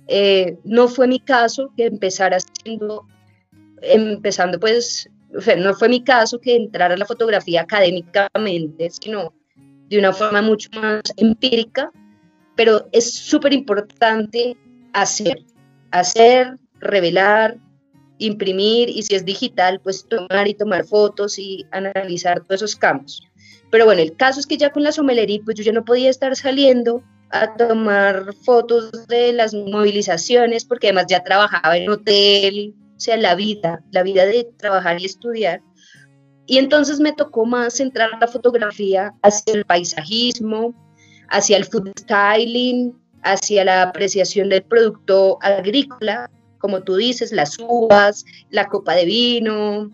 Eh, 0.07 0.59
no 0.63 0.87
fue 0.87 1.09
mi 1.09 1.19
caso 1.19 1.73
que 1.77 1.87
empezara 1.87 2.37
haciendo, 2.37 3.09
empezando 3.83 4.61
pues, 4.61 5.11
no 5.59 5.75
fue 5.75 5.89
mi 5.89 6.05
caso 6.05 6.41
que 6.41 6.55
entrara 6.55 6.95
a 6.95 6.99
la 6.99 7.05
fotografía 7.05 7.63
académicamente, 7.63 8.91
sino 8.91 9.35
de 9.89 9.99
una 9.99 10.13
forma 10.13 10.41
mucho 10.41 10.71
más 10.81 11.03
empírica, 11.17 11.91
pero 12.55 12.87
es 12.93 13.13
súper 13.13 13.55
importante 13.55 14.57
hacer, 14.93 15.45
hacer, 15.91 16.59
revelar, 16.79 17.59
imprimir 18.27 18.89
y 18.89 19.03
si 19.03 19.15
es 19.15 19.25
digital, 19.25 19.81
pues 19.81 20.07
tomar 20.09 20.49
y 20.49 20.55
tomar 20.55 20.85
fotos 20.85 21.39
y 21.39 21.67
analizar 21.71 22.41
todos 22.41 22.63
esos 22.63 22.77
campos. 22.77 23.23
Pero 23.71 23.85
bueno, 23.87 24.03
el 24.03 24.17
caso 24.17 24.41
es 24.41 24.47
que 24.47 24.59
ya 24.59 24.71
con 24.71 24.83
la 24.83 24.93
somelería, 24.93 25.41
pues 25.45 25.57
yo 25.57 25.65
ya 25.65 25.73
no 25.73 25.85
podía 25.85 26.11
estar 26.11 26.37
saliendo 26.37 27.03
a 27.31 27.55
tomar 27.57 28.35
fotos 28.45 28.91
de 29.09 29.33
las 29.33 29.55
movilizaciones, 29.55 30.65
porque 30.65 30.89
además 30.89 31.07
ya 31.09 31.25
trabajaba 31.25 31.77
en 31.77 31.89
hotel, 31.89 32.75
o 32.97 33.01
sea, 33.01 33.17
la 33.17 33.35
vida, 33.35 33.83
la 33.91 34.03
vida 34.03 34.27
de 34.27 34.45
trabajar 34.59 35.01
y 35.01 35.07
estudiar. 35.07 35.63
Y 36.47 36.59
entonces 36.59 37.01
me 37.01 37.13
tocó 37.13 37.47
más 37.47 37.75
centrar 37.75 38.11
la 38.21 38.29
fotografía 38.29 39.15
hacia 39.23 39.55
el 39.55 39.65
paisajismo, 39.65 40.75
hacia 41.31 41.57
el 41.57 41.65
food 41.65 41.93
styling, 41.99 42.93
hacia 43.23 43.65
la 43.65 43.83
apreciación 43.83 44.51
del 44.51 44.63
producto 44.63 45.39
agrícola, 45.41 46.31
como 46.63 46.85
tú 46.85 46.95
dices, 46.95 47.33
las 47.33 47.59
uvas, 47.59 48.25
la 48.49 48.69
copa 48.69 48.95
de 48.95 49.05
vino, 49.05 49.91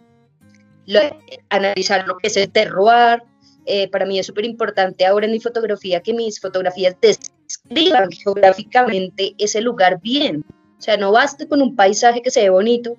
analizar 1.49 2.07
lo 2.07 2.19
que 2.19 2.29
es 2.29 2.37
el 2.37 2.53
terroir, 2.53 3.23
eh, 3.65 3.89
para 3.89 4.05
mí 4.05 4.19
es 4.19 4.27
súper 4.27 4.45
importante 4.45 5.07
ahora 5.07 5.25
en 5.25 5.33
mi 5.33 5.41
fotografía 5.41 6.01
que 6.01 6.13
mis 6.13 6.39
fotografías 6.41 6.95
describan 7.01 8.11
geográficamente 8.13 9.35
ese 9.39 9.63
lugar 9.63 9.99
bien. 10.03 10.45
O 10.79 10.81
sea, 10.81 10.99
no 10.99 11.11
basta 11.11 11.49
con 11.49 11.63
un 11.63 11.75
paisaje 11.75 12.21
que 12.21 12.31
se 12.31 12.43
ve 12.43 12.51
bonito, 12.51 12.97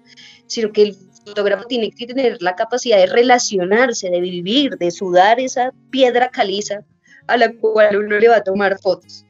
sino 0.47 0.71
que 0.71 0.81
el 0.81 0.95
fotógrafo 1.23 1.65
tiene 1.65 1.91
que 1.91 2.07
tener 2.07 2.41
la 2.41 2.55
capacidad 2.55 2.97
de 2.97 3.05
relacionarse, 3.05 4.09
de 4.09 4.19
vivir, 4.19 4.77
de 4.77 4.89
sudar 4.89 5.39
esa 5.39 5.71
piedra 5.91 6.29
caliza 6.29 6.83
a 7.27 7.37
la 7.37 7.53
cual 7.53 7.97
uno 7.97 8.17
le 8.17 8.29
va 8.29 8.37
a 8.37 8.43
tomar 8.43 8.79
fotos. 8.79 9.25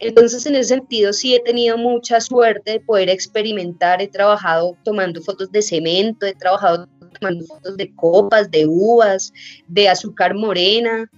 Entonces, 0.00 0.46
en 0.46 0.56
ese 0.56 0.76
sentido, 0.76 1.12
sí 1.12 1.34
he 1.34 1.40
tenido 1.40 1.76
mucha 1.76 2.20
suerte 2.20 2.72
de 2.72 2.80
poder 2.80 3.10
experimentar. 3.10 4.00
He 4.00 4.08
trabajado 4.08 4.76
tomando 4.82 5.20
fotos 5.20 5.52
de 5.52 5.60
cemento, 5.60 6.24
he 6.24 6.34
trabajado 6.34 6.88
tomando 7.20 7.44
fotos 7.44 7.76
de 7.76 7.94
copas, 7.94 8.50
de 8.50 8.66
uvas, 8.66 9.30
de 9.68 9.88
azúcar 9.90 10.34
morena. 10.34 11.08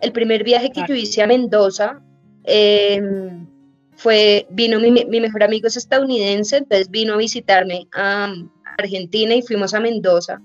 El 0.00 0.12
primer 0.12 0.42
viaje 0.42 0.72
que 0.72 0.82
yo 0.88 0.94
hice 0.94 1.22
a 1.22 1.26
Mendoza 1.26 2.02
em, 2.44 3.46
fue, 3.96 4.46
vino 4.50 4.80
mi, 4.80 4.90
mi, 4.90 5.20
mejor 5.20 5.42
amigo 5.42 5.66
es 5.66 5.76
estadounidense, 5.76 6.56
entonces 6.56 6.90
vino 6.90 7.12
a 7.12 7.18
visitarme 7.18 7.86
a 7.94 8.32
Argentina 8.78 9.34
y 9.34 9.42
fuimos 9.42 9.74
a 9.74 9.80
Mendoza 9.80 10.40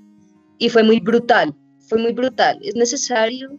y 0.58 0.68
fue 0.68 0.84
muy 0.84 1.00
brutal, 1.00 1.56
fue 1.88 1.98
muy 1.98 2.12
brutal. 2.12 2.60
Es 2.62 2.76
necesario 2.76 3.58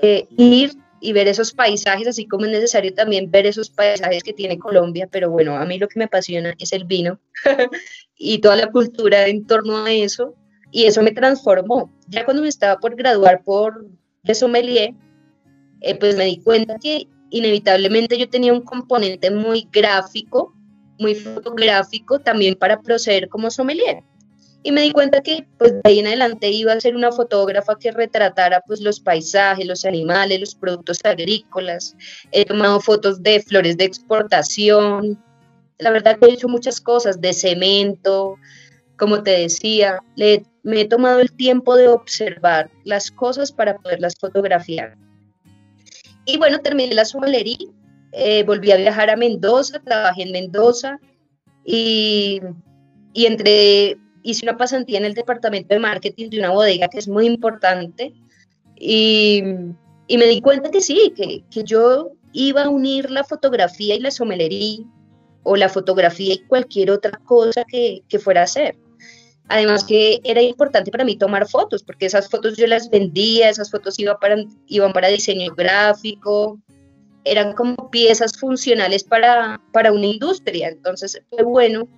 eh, 0.00 0.26
ir 0.38 0.72
y 1.00 1.12
ver 1.12 1.28
esos 1.28 1.52
paisajes, 1.52 2.06
así 2.06 2.26
como 2.26 2.44
es 2.44 2.50
necesario 2.50 2.92
también 2.94 3.30
ver 3.30 3.46
esos 3.46 3.70
paisajes 3.70 4.22
que 4.22 4.32
tiene 4.32 4.58
Colombia, 4.58 5.08
pero 5.10 5.30
bueno, 5.30 5.56
a 5.56 5.64
mí 5.64 5.78
lo 5.78 5.88
que 5.88 5.98
me 5.98 6.04
apasiona 6.04 6.54
es 6.58 6.72
el 6.72 6.84
vino 6.84 7.18
y 8.16 8.38
toda 8.38 8.56
la 8.56 8.70
cultura 8.70 9.26
en 9.26 9.46
torno 9.46 9.84
a 9.84 9.90
eso 9.90 10.34
y 10.70 10.84
eso 10.84 11.02
me 11.02 11.12
transformó. 11.12 11.90
Ya 12.08 12.24
cuando 12.24 12.42
me 12.42 12.48
estaba 12.48 12.78
por 12.78 12.94
graduar 12.94 13.42
por 13.42 13.86
de 14.22 14.34
sommelier, 14.34 14.94
eh, 15.80 15.94
pues 15.94 16.16
me 16.16 16.26
di 16.26 16.38
cuenta 16.38 16.76
que 16.78 17.08
inevitablemente 17.30 18.18
yo 18.18 18.28
tenía 18.28 18.52
un 18.52 18.62
componente 18.62 19.30
muy 19.30 19.68
gráfico, 19.72 20.54
muy 20.98 21.14
fotográfico 21.14 22.18
también 22.18 22.54
para 22.56 22.80
proceder 22.82 23.28
como 23.28 23.50
sommelier. 23.50 24.02
Y 24.62 24.72
me 24.72 24.82
di 24.82 24.92
cuenta 24.92 25.22
que 25.22 25.46
pues 25.58 25.72
de 25.72 25.80
ahí 25.84 25.98
en 26.00 26.06
adelante 26.06 26.50
iba 26.50 26.72
a 26.72 26.80
ser 26.80 26.94
una 26.94 27.12
fotógrafa 27.12 27.78
que 27.78 27.92
retratara 27.92 28.60
pues 28.66 28.80
los 28.80 29.00
paisajes, 29.00 29.66
los 29.66 29.84
animales, 29.84 30.40
los 30.40 30.54
productos 30.54 30.98
agrícolas. 31.02 31.96
He 32.30 32.44
tomado 32.44 32.80
fotos 32.80 33.22
de 33.22 33.40
flores 33.40 33.78
de 33.78 33.84
exportación. 33.84 35.22
La 35.78 35.90
verdad 35.90 36.18
que 36.18 36.26
he 36.26 36.34
hecho 36.34 36.48
muchas 36.48 36.78
cosas, 36.80 37.20
de 37.22 37.32
cemento, 37.32 38.36
como 39.00 39.22
te 39.22 39.30
decía, 39.30 39.98
le, 40.14 40.44
me 40.62 40.82
he 40.82 40.84
tomado 40.84 41.20
el 41.20 41.32
tiempo 41.32 41.74
de 41.74 41.88
observar 41.88 42.70
las 42.84 43.10
cosas 43.10 43.50
para 43.50 43.78
poderlas 43.78 44.14
fotografiar. 44.20 44.96
Y 46.26 46.36
bueno, 46.36 46.60
terminé 46.60 46.94
la 46.94 47.06
somalería, 47.06 47.66
eh, 48.12 48.44
volví 48.44 48.70
a 48.70 48.76
viajar 48.76 49.08
a 49.08 49.16
Mendoza, 49.16 49.80
trabajé 49.80 50.24
en 50.24 50.32
Mendoza 50.32 50.98
y, 51.64 52.42
y 53.14 53.24
entre, 53.24 53.96
hice 54.22 54.44
una 54.44 54.56
pasantía 54.56 54.98
en 54.98 55.04
el 55.04 55.14
departamento 55.14 55.74
de 55.74 55.80
marketing 55.80 56.30
de 56.30 56.38
una 56.38 56.50
bodega 56.50 56.88
que 56.88 56.98
es 56.98 57.08
muy 57.08 57.26
importante 57.26 58.12
y, 58.76 59.42
y 60.06 60.18
me 60.18 60.26
di 60.26 60.40
cuenta 60.40 60.70
que 60.70 60.80
sí, 60.80 61.12
que, 61.16 61.44
que, 61.50 61.64
yo 61.64 62.12
iba 62.32 62.64
a 62.64 62.68
unir 62.68 63.10
la 63.10 63.24
fotografía 63.24 63.94
y 63.94 64.00
la 64.00 64.10
somelería 64.10 64.84
o 65.42 65.56
la 65.56 65.68
fotografía 65.68 66.34
y 66.34 66.38
cualquier 66.46 66.90
otra 66.90 67.18
cosa 67.24 67.64
que, 67.64 68.02
que 68.08 68.18
fuera 68.18 68.42
a 68.42 68.44
hacer. 68.44 68.76
Además 69.48 69.82
que 69.82 70.20
era 70.22 70.40
importante 70.40 70.92
para 70.92 71.04
mí 71.04 71.16
tomar 71.16 71.48
fotos, 71.48 71.82
porque 71.82 72.06
esas 72.06 72.28
fotos 72.28 72.56
yo 72.56 72.68
las 72.68 72.88
vendía, 72.88 73.48
esas 73.48 73.70
fotos 73.70 73.98
iban 73.98 74.16
para, 74.20 74.36
iban 74.68 74.92
para 74.92 75.08
diseño 75.08 75.52
gráfico, 75.56 76.60
eran 77.24 77.52
como 77.54 77.90
piezas 77.90 78.38
funcionales 78.38 79.04
para, 79.04 79.60
para 79.72 79.92
una 79.92 80.06
industria. 80.06 80.68
Entonces 80.68 81.20
fue 81.30 81.42
bueno. 81.42 81.88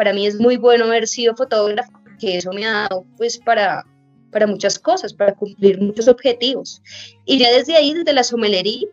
Para 0.00 0.14
mí 0.14 0.26
es 0.26 0.40
muy 0.40 0.56
bueno 0.56 0.86
haber 0.86 1.06
sido 1.06 1.36
fotógrafo, 1.36 1.92
porque 2.02 2.38
eso 2.38 2.50
me 2.54 2.64
ha 2.64 2.88
dado 2.88 3.04
pues 3.18 3.36
para, 3.36 3.84
para 4.32 4.46
muchas 4.46 4.78
cosas, 4.78 5.12
para 5.12 5.34
cumplir 5.34 5.78
muchos 5.78 6.08
objetivos. 6.08 6.80
Y 7.26 7.38
ya 7.38 7.52
desde 7.52 7.76
ahí, 7.76 7.92
desde 7.92 8.14
la 8.14 8.24
somelería, 8.24 8.88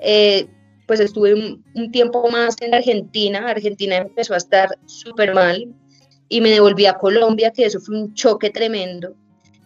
eh, 0.00 0.48
pues 0.88 0.98
estuve 0.98 1.32
un, 1.34 1.64
un, 1.76 1.92
tiempo 1.92 2.28
más 2.28 2.56
en 2.60 2.74
Argentina. 2.74 3.48
Argentina 3.48 3.98
empezó 3.98 4.34
a 4.34 4.38
estar 4.38 4.76
súper 4.86 5.32
mal, 5.32 5.72
y 6.28 6.40
me 6.40 6.50
devolví 6.50 6.86
a 6.86 6.94
Colombia, 6.94 7.52
que 7.52 7.64
eso 7.64 7.78
fue 7.78 7.94
un 7.94 8.14
choque 8.14 8.50
tremendo. 8.50 9.14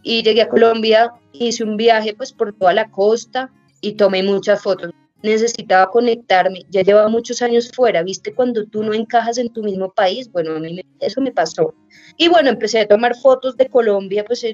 Y 0.02 0.22
llegué 0.22 0.42
a 0.42 0.50
Colombia, 0.50 1.10
hice 1.32 1.64
un 1.64 1.78
viaje 1.78 2.12
pues 2.12 2.34
por 2.34 2.52
toda 2.52 2.74
la 2.74 2.90
costa 2.90 3.50
y 3.80 3.94
tomé 3.94 4.22
muchas 4.22 4.60
fotos. 4.60 4.90
Necesitaba 5.22 5.90
conectarme, 5.90 6.64
ya 6.70 6.82
llevaba 6.82 7.08
muchos 7.08 7.42
años 7.42 7.70
fuera, 7.72 8.02
viste 8.02 8.34
cuando 8.34 8.66
tú 8.66 8.82
no 8.82 8.92
encajas 8.92 9.38
en 9.38 9.52
tu 9.52 9.62
mismo 9.62 9.92
país, 9.92 10.30
bueno, 10.30 10.56
a 10.56 10.58
mí 10.58 10.80
eso 11.00 11.20
me 11.20 11.32
pasó. 11.32 11.74
Y 12.16 12.28
bueno, 12.28 12.48
empecé 12.48 12.80
a 12.80 12.88
tomar 12.88 13.16
fotos 13.16 13.56
de 13.56 13.68
Colombia 13.68 14.24
pues 14.24 14.44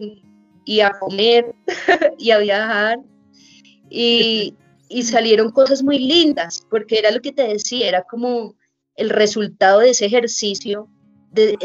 y 0.64 0.80
a 0.80 0.90
comer 0.98 1.54
y 2.18 2.30
a 2.30 2.38
viajar 2.38 2.98
y, 3.88 4.54
y 4.88 5.02
salieron 5.04 5.50
cosas 5.50 5.82
muy 5.82 5.98
lindas, 5.98 6.66
porque 6.70 6.98
era 6.98 7.10
lo 7.10 7.20
que 7.20 7.32
te 7.32 7.48
decía, 7.48 7.88
era 7.88 8.02
como 8.02 8.54
el 8.96 9.10
resultado 9.10 9.80
de 9.80 9.90
ese 9.90 10.06
ejercicio 10.06 10.88
de, 11.32 11.56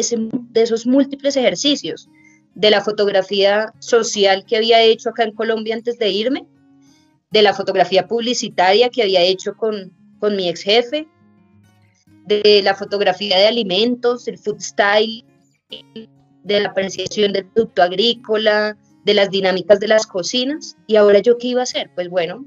esos 0.55 0.85
múltiples 0.85 1.37
ejercicios, 1.37 2.09
de 2.55 2.69
la 2.69 2.81
fotografía 2.81 3.73
social 3.79 4.45
que 4.45 4.57
había 4.57 4.81
hecho 4.81 5.09
acá 5.09 5.23
en 5.23 5.33
Colombia 5.33 5.75
antes 5.75 5.97
de 5.97 6.09
irme, 6.09 6.45
de 7.33 7.41
la 7.41 7.53
fotografía 7.53 8.07
publicitaria 8.07 8.89
que 8.89 9.01
había 9.01 9.21
hecho 9.21 9.55
con, 9.55 9.91
con 10.19 10.35
mi 10.35 10.47
ex 10.47 10.61
jefe, 10.61 11.07
de 12.27 12.61
la 12.63 12.75
fotografía 12.75 13.37
de 13.37 13.47
alimentos, 13.47 14.27
el 14.27 14.37
food 14.37 14.59
style, 14.59 15.25
de 16.43 16.59
la 16.59 16.69
apreciación 16.69 17.33
del 17.33 17.45
producto 17.47 17.81
agrícola, 17.81 18.77
de 19.03 19.15
las 19.15 19.31
dinámicas 19.31 19.79
de 19.79 19.87
las 19.87 20.05
cocinas. 20.05 20.77
¿Y 20.85 20.95
ahora 20.95 21.19
yo 21.19 21.39
qué 21.39 21.47
iba 21.47 21.61
a 21.61 21.63
hacer? 21.63 21.89
Pues 21.95 22.07
bueno, 22.07 22.45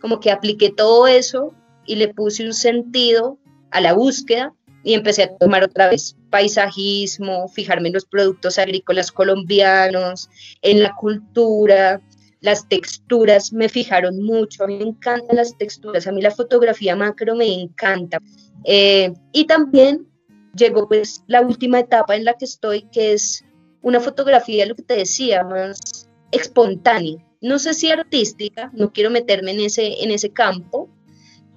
como 0.00 0.20
que 0.20 0.30
apliqué 0.30 0.70
todo 0.70 1.08
eso 1.08 1.52
y 1.84 1.96
le 1.96 2.14
puse 2.14 2.46
un 2.46 2.54
sentido 2.54 3.36
a 3.72 3.80
la 3.80 3.94
búsqueda 3.94 4.54
y 4.84 4.94
empecé 4.94 5.24
a 5.24 5.36
tomar 5.38 5.64
otra 5.64 5.90
vez 5.90 6.16
paisajismo, 6.30 7.48
fijarme 7.48 7.88
en 7.88 7.94
los 7.94 8.06
productos 8.06 8.58
agrícolas 8.60 9.10
colombianos, 9.10 10.30
en 10.62 10.84
la 10.84 10.94
cultura, 10.94 12.00
las 12.40 12.68
texturas 12.68 13.52
me 13.52 13.68
fijaron 13.68 14.22
mucho, 14.22 14.64
a 14.64 14.66
mí 14.66 14.78
me 14.78 14.84
encantan 14.84 15.36
las 15.36 15.56
texturas, 15.58 16.06
a 16.06 16.12
mí 16.12 16.22
la 16.22 16.30
fotografía 16.30 16.96
macro 16.96 17.34
me 17.34 17.52
encanta. 17.52 18.18
Eh, 18.64 19.12
y 19.32 19.46
también 19.46 20.06
llegó 20.54 20.88
pues 20.88 21.22
la 21.26 21.42
última 21.42 21.80
etapa 21.80 22.16
en 22.16 22.24
la 22.24 22.34
que 22.34 22.44
estoy, 22.44 22.82
que 22.92 23.12
es 23.12 23.44
una 23.82 24.00
fotografía, 24.00 24.66
lo 24.66 24.74
que 24.74 24.82
te 24.82 24.96
decía, 24.96 25.44
más 25.44 26.08
espontánea. 26.32 27.24
No 27.40 27.58
sé 27.58 27.74
si 27.74 27.90
artística, 27.90 28.70
no 28.74 28.92
quiero 28.92 29.10
meterme 29.10 29.52
en 29.52 29.60
ese, 29.60 30.02
en 30.02 30.10
ese 30.10 30.30
campo, 30.30 30.88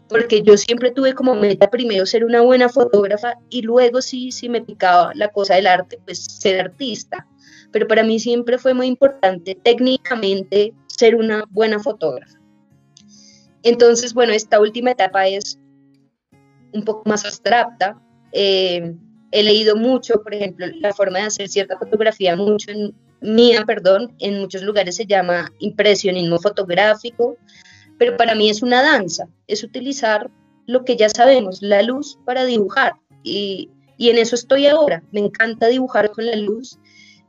porque 0.07 0.41
yo 0.43 0.57
siempre 0.57 0.91
tuve 0.91 1.13
como 1.13 1.35
meta 1.35 1.69
primero 1.69 2.05
ser 2.05 2.23
una 2.23 2.41
buena 2.41 2.69
fotógrafa 2.69 3.35
y 3.49 3.61
luego 3.61 4.01
sí, 4.01 4.31
sí 4.31 4.47
me 4.47 4.61
picaba 4.61 5.11
la 5.15 5.29
cosa 5.29 5.55
del 5.55 5.67
arte, 5.67 5.99
pues 6.05 6.23
ser 6.23 6.59
artista. 6.59 7.27
Pero 7.73 7.85
para 7.87 8.03
mí 8.03 8.19
siempre 8.19 8.57
fue 8.57 8.73
muy 8.73 8.87
importante 8.87 9.55
técnicamente 9.61 10.73
ser 10.87 11.15
una 11.15 11.43
buena 11.49 11.79
fotógrafa. 11.79 12.39
Entonces, 13.63 14.13
bueno, 14.13 14.31
esta 14.31 14.61
última 14.61 14.91
etapa 14.91 15.27
es 15.27 15.59
un 16.71 16.85
poco 16.85 17.03
más 17.05 17.25
abstracta. 17.25 18.01
Eh, 18.31 18.95
he 19.31 19.43
leído 19.43 19.75
mucho, 19.75 20.23
por 20.23 20.33
ejemplo, 20.33 20.65
la 20.79 20.93
forma 20.93 21.19
de 21.19 21.25
hacer 21.25 21.49
cierta 21.49 21.77
fotografía, 21.77 22.37
mucho 22.37 22.71
en, 22.71 22.95
mía, 23.19 23.65
perdón, 23.67 24.15
en 24.19 24.39
muchos 24.39 24.61
lugares 24.61 24.95
se 24.95 25.05
llama 25.05 25.51
impresionismo 25.59 26.39
fotográfico 26.39 27.37
pero 27.97 28.17
para 28.17 28.35
mí 28.35 28.49
es 28.49 28.61
una 28.61 28.81
danza, 28.81 29.27
es 29.47 29.63
utilizar 29.63 30.29
lo 30.65 30.83
que 30.83 30.97
ya 30.97 31.09
sabemos, 31.09 31.61
la 31.61 31.81
luz 31.81 32.19
para 32.25 32.45
dibujar. 32.45 32.93
Y, 33.23 33.69
en 33.97 34.17
eso 34.17 34.35
estoy 34.35 34.67
ahora. 34.67 35.01
Me 35.13 35.21
encanta 35.21 35.67
dibujar 35.67 36.11
con 36.11 36.25
la 36.25 36.35
luz. 36.35 36.77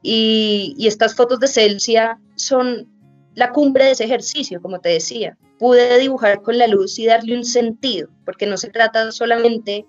Y, 0.04 0.76
estas 0.86 1.16
fotos 1.16 1.40
de 1.40 1.48
Celsia 1.48 2.20
son 2.36 2.86
la 3.34 3.50
cumbre 3.50 3.86
de 3.86 3.92
ese 3.92 4.04
ejercicio, 4.04 4.60
como 4.60 4.78
te 4.80 4.90
decía. 4.90 5.36
Pude 5.58 5.98
dibujar 5.98 6.42
con 6.42 6.58
la 6.58 6.68
luz 6.68 6.98
y 6.98 7.06
darle 7.06 7.36
un 7.36 7.44
sentido, 7.44 8.08
porque 8.24 8.46
no 8.46 8.56
se 8.56 8.68
trata 8.68 9.10
solamente 9.10 9.86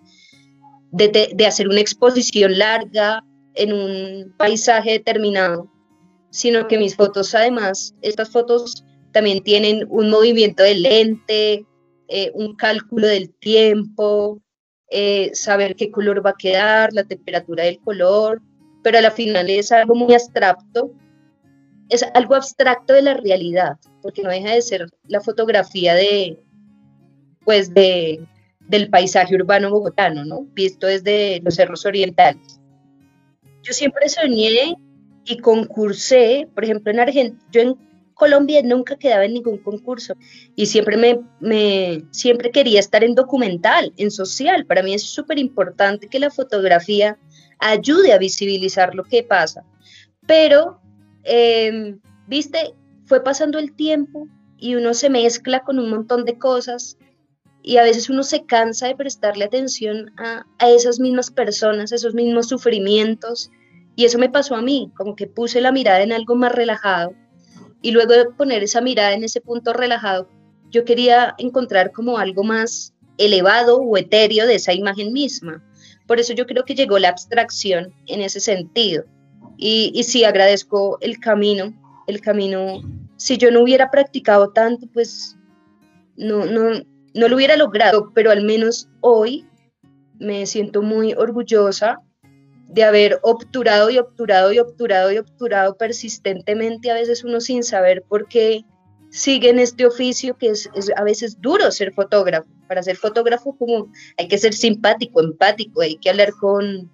de, 0.91 1.33
de 1.35 1.45
hacer 1.45 1.67
una 1.67 1.81
exposición 1.81 2.57
larga 2.57 3.23
en 3.55 3.73
un 3.73 4.33
paisaje 4.37 4.91
determinado, 4.91 5.69
sino 6.29 6.67
que 6.67 6.77
mis 6.77 6.95
fotos, 6.95 7.35
además, 7.35 7.93
estas 8.01 8.29
fotos 8.29 8.83
también 9.11 9.43
tienen 9.43 9.85
un 9.89 10.09
movimiento 10.09 10.63
de 10.63 10.75
lente, 10.75 11.65
eh, 12.07 12.31
un 12.33 12.55
cálculo 12.55 13.07
del 13.07 13.33
tiempo, 13.33 14.41
eh, 14.89 15.31
saber 15.33 15.75
qué 15.75 15.89
color 15.89 16.25
va 16.25 16.31
a 16.31 16.37
quedar, 16.37 16.93
la 16.93 17.03
temperatura 17.03 17.63
del 17.63 17.79
color, 17.79 18.41
pero 18.85 18.99
a 18.99 19.01
la 19.01 19.09
final 19.09 19.49
es 19.49 19.71
algo 19.71 19.95
muy 19.95 20.13
abstracto, 20.13 20.91
es 21.89 22.05
algo 22.13 22.35
abstracto 22.35 22.93
de 22.93 23.01
la 23.01 23.15
realidad, 23.15 23.79
porque 24.03 24.21
no 24.21 24.29
deja 24.29 24.51
de 24.51 24.61
ser 24.61 24.85
la 25.07 25.21
fotografía 25.21 25.95
de, 25.95 26.39
pues 27.43 27.73
de, 27.73 28.23
del 28.59 28.91
paisaje 28.91 29.33
urbano 29.33 29.71
bogotano, 29.71 30.23
¿no? 30.23 30.45
Visto 30.53 30.85
desde 30.85 31.41
los 31.43 31.55
cerros 31.55 31.83
orientales. 31.87 32.61
Yo 33.63 33.73
siempre 33.73 34.07
soñé 34.07 34.75
y 35.23 35.37
concursé, 35.39 36.47
por 36.53 36.63
ejemplo, 36.63 36.91
en 36.91 36.99
Argentina, 36.99 37.43
yo 37.51 37.61
en 37.61 37.75
Colombia 38.13 38.61
nunca 38.63 38.97
quedaba 38.97 39.25
en 39.25 39.33
ningún 39.33 39.57
concurso 39.57 40.13
y 40.55 40.67
siempre 40.67 40.95
me, 40.95 41.21
me 41.39 42.03
siempre 42.11 42.51
quería 42.51 42.81
estar 42.81 43.03
en 43.03 43.15
documental, 43.15 43.93
en 43.97 44.11
social. 44.11 44.67
Para 44.67 44.83
mí 44.83 44.93
es 44.93 45.01
súper 45.01 45.39
importante 45.39 46.07
que 46.07 46.19
la 46.19 46.29
fotografía 46.29 47.17
ayude 47.59 48.13
a 48.13 48.17
visibilizar 48.17 48.95
lo 48.95 49.03
que 49.03 49.23
pasa. 49.23 49.63
Pero, 50.25 50.79
em, 51.23 51.99
viste, 52.27 52.73
fue 53.05 53.23
pasando 53.23 53.59
el 53.59 53.73
tiempo 53.73 54.27
y 54.57 54.75
uno 54.75 54.93
se 54.93 55.09
mezcla 55.09 55.61
con 55.61 55.79
un 55.79 55.89
montón 55.89 56.25
de 56.25 56.37
cosas 56.37 56.97
y 57.61 57.77
a 57.77 57.83
veces 57.83 58.09
uno 58.09 58.23
se 58.23 58.45
cansa 58.45 58.87
de 58.87 58.95
prestarle 58.95 59.45
atención 59.45 60.11
a, 60.17 60.45
a 60.59 60.69
esas 60.69 60.99
mismas 60.99 61.31
personas, 61.31 61.91
a 61.91 61.95
esos 61.95 62.13
mismos 62.13 62.47
sufrimientos 62.47 63.51
y 63.95 64.05
eso 64.05 64.17
me 64.17 64.29
pasó 64.29 64.55
a 64.55 64.61
mí, 64.61 64.91
como 64.95 65.15
que 65.15 65.27
puse 65.27 65.61
la 65.61 65.71
mirada 65.71 66.01
en 66.01 66.11
algo 66.11 66.35
más 66.35 66.51
relajado 66.51 67.13
y 67.81 67.91
luego 67.91 68.13
de 68.13 68.25
poner 68.25 68.63
esa 68.63 68.81
mirada 68.81 69.13
en 69.13 69.23
ese 69.23 69.41
punto 69.41 69.71
relajado, 69.71 70.27
yo 70.71 70.85
quería 70.85 71.35
encontrar 71.37 71.91
como 71.91 72.17
algo 72.17 72.43
más 72.43 72.93
elevado 73.17 73.77
o 73.77 73.97
etéreo 73.97 74.47
de 74.47 74.55
esa 74.55 74.73
imagen 74.73 75.13
misma. 75.13 75.63
Por 76.07 76.19
eso 76.19 76.33
yo 76.33 76.45
creo 76.45 76.63
que 76.63 76.75
llegó 76.75 76.99
la 76.99 77.09
abstracción 77.09 77.93
en 78.07 78.21
ese 78.21 78.39
sentido. 78.39 79.05
Y, 79.57 79.91
y 79.93 80.03
sí, 80.03 80.23
agradezco 80.23 80.97
el 81.01 81.19
camino, 81.19 81.73
el 82.07 82.21
camino. 82.21 82.81
Si 83.17 83.37
yo 83.37 83.51
no 83.51 83.61
hubiera 83.61 83.89
practicado 83.89 84.51
tanto, 84.51 84.87
pues 84.93 85.37
no, 86.17 86.45
no, 86.45 86.81
no 87.13 87.27
lo 87.27 87.35
hubiera 87.35 87.55
logrado, 87.55 88.11
pero 88.13 88.31
al 88.31 88.43
menos 88.43 88.89
hoy 89.01 89.45
me 90.19 90.45
siento 90.45 90.81
muy 90.81 91.13
orgullosa 91.13 92.01
de 92.67 92.83
haber 92.83 93.19
obturado 93.21 93.89
y 93.89 93.97
obturado 93.97 94.51
y 94.51 94.59
obturado 94.59 95.11
y 95.11 95.17
obturado 95.17 95.77
persistentemente, 95.77 96.91
a 96.91 96.95
veces 96.95 97.23
uno 97.23 97.39
sin 97.39 97.63
saber 97.63 98.03
por 98.03 98.27
qué 98.27 98.65
sigue 99.15 99.49
en 99.49 99.59
este 99.59 99.85
oficio 99.85 100.37
que 100.37 100.49
es, 100.49 100.69
a 100.95 101.03
veces 101.03 101.39
duro 101.39 101.71
ser 101.71 101.93
fotógrafo. 101.93 102.47
Para 102.67 102.83
ser 102.83 102.97
fotógrafo 102.97 103.55
como 103.57 103.89
hay 104.17 104.27
que 104.27 104.37
ser 104.37 104.53
simpático, 104.53 105.21
empático, 105.21 105.81
hay 105.81 105.95
que 105.95 106.09
hablar 106.09 106.33
con, 106.33 106.91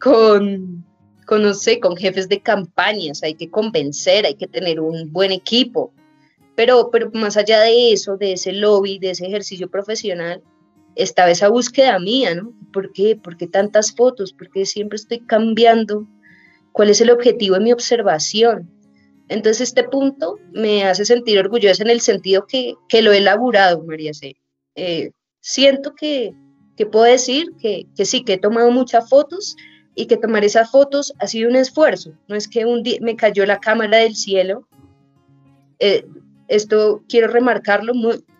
con, 0.00 0.84
con, 1.26 1.42
no 1.42 1.54
sé, 1.54 1.78
con 1.78 1.96
jefes 1.96 2.28
de 2.28 2.40
campañas, 2.40 3.22
hay 3.22 3.34
que 3.34 3.48
convencer, 3.48 4.26
hay 4.26 4.34
que 4.34 4.48
tener 4.48 4.80
un 4.80 5.12
buen 5.12 5.30
equipo. 5.30 5.92
Pero, 6.56 6.90
pero 6.90 7.08
más 7.14 7.36
allá 7.36 7.60
de 7.60 7.92
eso, 7.92 8.16
de 8.16 8.32
ese 8.32 8.52
lobby, 8.52 8.98
de 8.98 9.10
ese 9.10 9.26
ejercicio 9.26 9.70
profesional, 9.70 10.42
estaba 10.96 11.30
esa 11.30 11.48
búsqueda 11.48 12.00
mía, 12.00 12.34
¿no? 12.34 12.52
¿Por 12.72 12.92
qué? 12.92 13.14
¿Por 13.14 13.36
qué 13.36 13.46
tantas 13.46 13.92
fotos? 13.94 14.32
¿Por 14.32 14.50
qué 14.50 14.66
siempre 14.66 14.96
estoy 14.96 15.20
cambiando? 15.20 16.08
¿Cuál 16.72 16.90
es 16.90 17.00
el 17.00 17.10
objetivo 17.10 17.54
de 17.54 17.60
mi 17.60 17.72
observación? 17.72 18.68
Entonces 19.30 19.68
este 19.68 19.84
punto 19.84 20.38
me 20.52 20.84
hace 20.84 21.06
sentir 21.06 21.38
orgullosa 21.38 21.82
en 21.82 21.88
el 21.88 22.02
sentido 22.02 22.46
que, 22.46 22.74
lo 23.00 23.12
he 23.12 23.18
elaborado, 23.18 23.82
María 23.84 24.12
C. 24.12 24.36
Eh, 24.74 25.12
siento 25.40 25.94
que, 25.94 26.34
puedo 26.92 27.04
decir 27.04 27.46
que, 27.58 27.86
sí, 28.04 28.24
que 28.24 28.34
he 28.34 28.38
tomado 28.38 28.70
muchas 28.70 29.08
fotos 29.08 29.56
y 29.94 30.06
que 30.06 30.18
tomar 30.18 30.44
esas 30.44 30.70
fotos 30.70 31.14
ha 31.18 31.26
sido 31.26 31.48
un 31.48 31.56
esfuerzo. 31.56 32.12
No 32.28 32.36
es 32.36 32.46
que 32.46 32.66
un 32.66 32.82
día 32.82 32.98
me 33.00 33.16
cayó 33.16 33.46
la 33.46 33.60
cámara 33.60 33.98
del 33.98 34.14
cielo. 34.14 34.68
Eh, 35.78 36.04
esto 36.48 37.02
quiero 37.08 37.28
remarcarlo, 37.28 37.94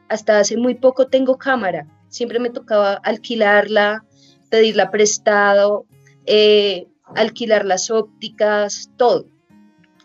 hasta 0.08 0.40
hace 0.40 0.58
muy 0.58 0.74
poco 0.74 1.06
tengo 1.06 1.38
cámara 1.38 1.86
siempre 2.10 2.40
me 2.40 2.50
tocaba 2.50 2.94
alquilarla, 2.94 4.04
pedirla 4.50 4.90
prestado, 4.90 5.86
eh, 6.26 6.86
alquilar 7.16 7.64
las 7.64 7.90
ópticas, 7.90 8.90
todo. 8.98 9.26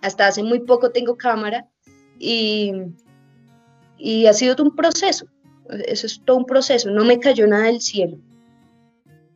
Hasta 0.06 0.28
hace 0.28 0.44
muy 0.44 0.60
poco 0.60 0.92
tengo 0.92 1.18
cámara 1.18 1.68
y, 2.20 2.72
y 3.98 4.28
ha 4.28 4.34
sido 4.34 4.56
todo 4.56 4.70
un 4.70 4.76
proceso. 4.76 5.26
Eso 5.88 6.06
es 6.06 6.22
todo 6.24 6.38
un 6.38 6.46
proceso. 6.46 6.92
No 6.92 7.04
me 7.04 7.20
cayó 7.20 7.48
nada 7.48 7.66
del 7.66 7.82
cielo. 7.82 8.18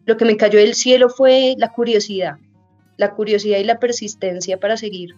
Lo 0.06 0.16
que 0.18 0.26
me 0.26 0.38
cayó 0.38 0.60
del 0.60 0.76
cielo 0.76 1.10
fue 1.10 1.56
la 1.58 1.72
curiosidad, 1.74 2.38
la 2.98 3.16
curiosidad 3.16 3.60
y 3.60 3.64
la 3.64 3.80
persistencia 3.80 4.60
para 4.60 4.78
seguir. 4.78 5.16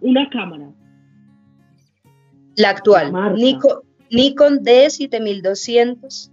Una 0.00 0.28
cámara. 0.30 0.70
La 2.56 2.70
actual, 2.70 3.12
Nikon, 3.34 3.80
Nikon 4.10 4.60
D7200 4.60 6.32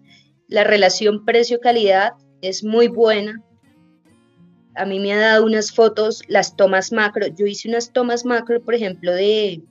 la 0.50 0.64
relación 0.64 1.26
precio-calidad 1.26 2.14
es 2.42 2.64
muy 2.64 2.88
buena. 2.88 3.44
A 4.80 4.86
mí 4.86 4.98
me 4.98 5.12
ha 5.12 5.20
dado 5.20 5.46
unas 5.46 5.74
fotos, 5.74 6.24
las 6.30 6.56
tomas 6.56 6.94
macro. 6.94 7.28
Yo 7.28 7.46
hice 7.46 7.68
unas 7.68 7.92
tomas 7.92 8.24
macro, 8.24 8.62
por 8.64 8.74
ejemplo, 8.74 9.14
de, 9.14 9.62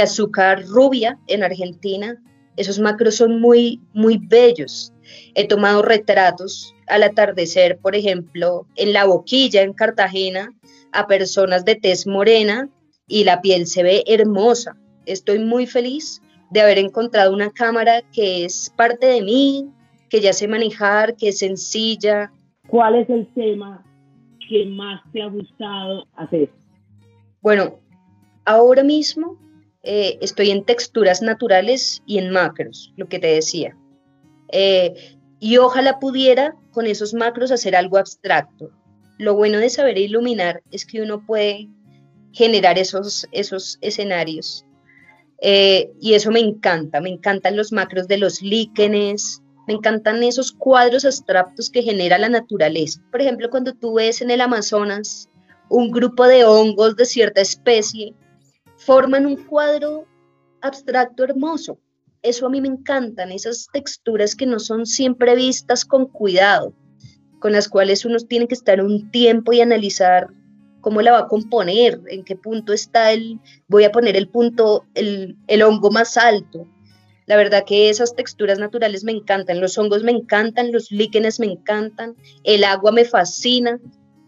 azúcar 0.00 0.64
rubia 0.64 1.18
en 1.26 1.42
Argentina. 1.42 2.22
Esos 2.56 2.78
macros 2.78 3.16
son 3.16 3.40
muy, 3.40 3.80
muy 3.94 4.16
bellos. 4.16 4.92
He 5.34 5.48
tomado 5.48 5.82
retratos 5.82 6.72
al 6.86 7.02
atardecer, 7.02 7.78
por 7.78 7.96
ejemplo, 7.96 8.68
en 8.76 8.92
la 8.92 9.06
boquilla, 9.06 9.62
en 9.62 9.72
Cartagena, 9.72 10.54
a 10.92 11.08
personas 11.08 11.64
de 11.64 11.74
tez 11.74 12.06
morena 12.06 12.68
y 13.08 13.24
la 13.24 13.40
piel 13.40 13.66
se 13.66 13.82
ve 13.82 14.04
hermosa. 14.06 14.76
Estoy 15.04 15.40
muy 15.40 15.66
feliz 15.66 16.22
de 16.50 16.60
haber 16.60 16.78
encontrado 16.78 17.32
una 17.32 17.50
cámara 17.50 18.02
que 18.12 18.44
es 18.44 18.72
parte 18.76 19.06
de 19.08 19.20
mí, 19.20 19.68
que 20.08 20.20
ya 20.20 20.32
sé 20.32 20.46
manejar, 20.46 21.16
que 21.16 21.30
es 21.30 21.38
sencilla. 21.38 22.30
¿Cuál 22.68 22.94
es 22.94 23.10
el 23.10 23.26
tema 23.34 23.84
que 24.48 24.66
más 24.66 25.00
te 25.12 25.22
ha 25.22 25.26
gustado 25.26 26.06
hacer? 26.14 26.50
Bueno, 27.40 27.78
ahora 28.44 28.82
mismo 28.82 29.38
eh, 29.82 30.18
estoy 30.20 30.50
en 30.50 30.64
texturas 30.64 31.20
naturales 31.20 32.02
y 32.06 32.18
en 32.18 32.30
macros, 32.30 32.92
lo 32.96 33.08
que 33.08 33.18
te 33.18 33.26
decía. 33.28 33.76
Eh, 34.48 35.18
y 35.40 35.58
ojalá 35.58 35.98
pudiera 35.98 36.56
con 36.70 36.86
esos 36.86 37.12
macros 37.12 37.50
hacer 37.50 37.76
algo 37.76 37.98
abstracto. 37.98 38.70
Lo 39.18 39.34
bueno 39.34 39.58
de 39.58 39.70
saber 39.70 39.98
iluminar 39.98 40.62
es 40.70 40.86
que 40.86 41.02
uno 41.02 41.24
puede 41.24 41.68
generar 42.32 42.78
esos, 42.78 43.28
esos 43.30 43.78
escenarios. 43.80 44.64
Eh, 45.40 45.92
y 46.00 46.14
eso 46.14 46.30
me 46.30 46.40
encanta, 46.40 47.00
me 47.00 47.10
encantan 47.10 47.56
los 47.56 47.72
macros 47.72 48.08
de 48.08 48.16
los 48.16 48.40
líquenes, 48.40 49.42
me 49.66 49.74
encantan 49.74 50.22
esos 50.22 50.52
cuadros 50.52 51.04
abstractos 51.04 51.70
que 51.70 51.82
genera 51.82 52.18
la 52.18 52.28
naturaleza. 52.28 53.00
Por 53.10 53.20
ejemplo, 53.20 53.50
cuando 53.50 53.72
tú 53.74 53.94
ves 53.94 54.20
en 54.20 54.30
el 54.30 54.40
Amazonas 54.40 55.28
un 55.68 55.90
grupo 55.90 56.26
de 56.26 56.44
hongos 56.44 56.96
de 56.96 57.06
cierta 57.06 57.40
especie, 57.40 58.14
forman 58.76 59.26
un 59.26 59.36
cuadro 59.36 60.06
abstracto 60.60 61.24
hermoso. 61.24 61.78
Eso 62.22 62.46
a 62.46 62.50
mí 62.50 62.60
me 62.60 62.68
encantan, 62.68 63.32
esas 63.32 63.68
texturas 63.72 64.34
que 64.34 64.46
no 64.46 64.58
son 64.58 64.86
siempre 64.86 65.34
vistas 65.34 65.84
con 65.84 66.06
cuidado, 66.06 66.74
con 67.38 67.52
las 67.52 67.68
cuales 67.68 68.04
uno 68.04 68.18
tiene 68.18 68.48
que 68.48 68.54
estar 68.54 68.80
un 68.80 69.10
tiempo 69.10 69.52
y 69.52 69.60
analizar 69.60 70.28
cómo 70.80 71.02
la 71.02 71.12
va 71.12 71.18
a 71.20 71.28
componer, 71.28 72.00
en 72.08 72.24
qué 72.24 72.36
punto 72.36 72.72
está 72.72 73.12
el, 73.12 73.40
voy 73.68 73.84
a 73.84 73.92
poner 73.92 74.16
el 74.16 74.28
punto, 74.28 74.84
el, 74.94 75.36
el 75.46 75.62
hongo 75.62 75.90
más 75.90 76.16
alto, 76.16 76.66
la 77.26 77.36
verdad 77.36 77.64
que 77.66 77.88
esas 77.88 78.14
texturas 78.14 78.58
naturales 78.58 79.04
me 79.04 79.12
encantan, 79.12 79.60
los 79.60 79.78
hongos 79.78 80.02
me 80.02 80.12
encantan, 80.12 80.72
los 80.72 80.90
líquenes 80.90 81.40
me 81.40 81.46
encantan, 81.46 82.16
el 82.44 82.64
agua 82.64 82.92
me 82.92 83.04
fascina. 83.04 83.80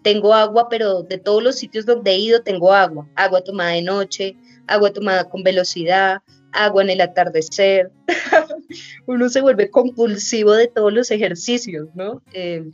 Tengo 0.02 0.32
agua, 0.34 0.68
pero 0.68 1.02
de 1.02 1.18
todos 1.18 1.42
los 1.42 1.56
sitios 1.56 1.84
donde 1.84 2.12
he 2.12 2.18
ido 2.18 2.42
tengo 2.42 2.72
agua. 2.72 3.08
Agua 3.16 3.42
tomada 3.42 3.72
de 3.72 3.82
noche, 3.82 4.36
agua 4.66 4.92
tomada 4.92 5.28
con 5.28 5.42
velocidad, 5.42 6.22
agua 6.52 6.82
en 6.82 6.90
el 6.90 7.00
atardecer. 7.00 7.90
uno 9.06 9.28
se 9.28 9.40
vuelve 9.40 9.68
compulsivo 9.68 10.52
de 10.52 10.68
todos 10.68 10.92
los 10.92 11.10
ejercicios, 11.10 11.88
¿no? 11.94 12.22
Eh, 12.32 12.64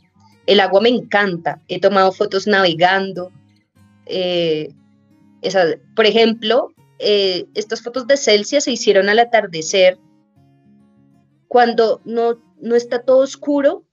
el 0.45 0.59
agua 0.59 0.79
me 0.79 0.89
encanta. 0.89 1.61
He 1.67 1.79
tomado 1.79 2.11
fotos 2.11 2.47
navegando. 2.47 3.31
Eh, 4.05 4.69
por 5.95 6.05
ejemplo, 6.05 6.71
eh, 6.99 7.45
estas 7.55 7.81
fotos 7.81 8.07
de 8.07 8.15
Celsius 8.15 8.65
se 8.65 8.71
hicieron 8.71 9.09
al 9.09 9.19
atardecer 9.19 9.97
cuando 11.53 12.01
no, 12.03 12.41
no 12.59 12.75
está 12.75 13.03
todo 13.03 13.19
oscuro, 13.19 13.85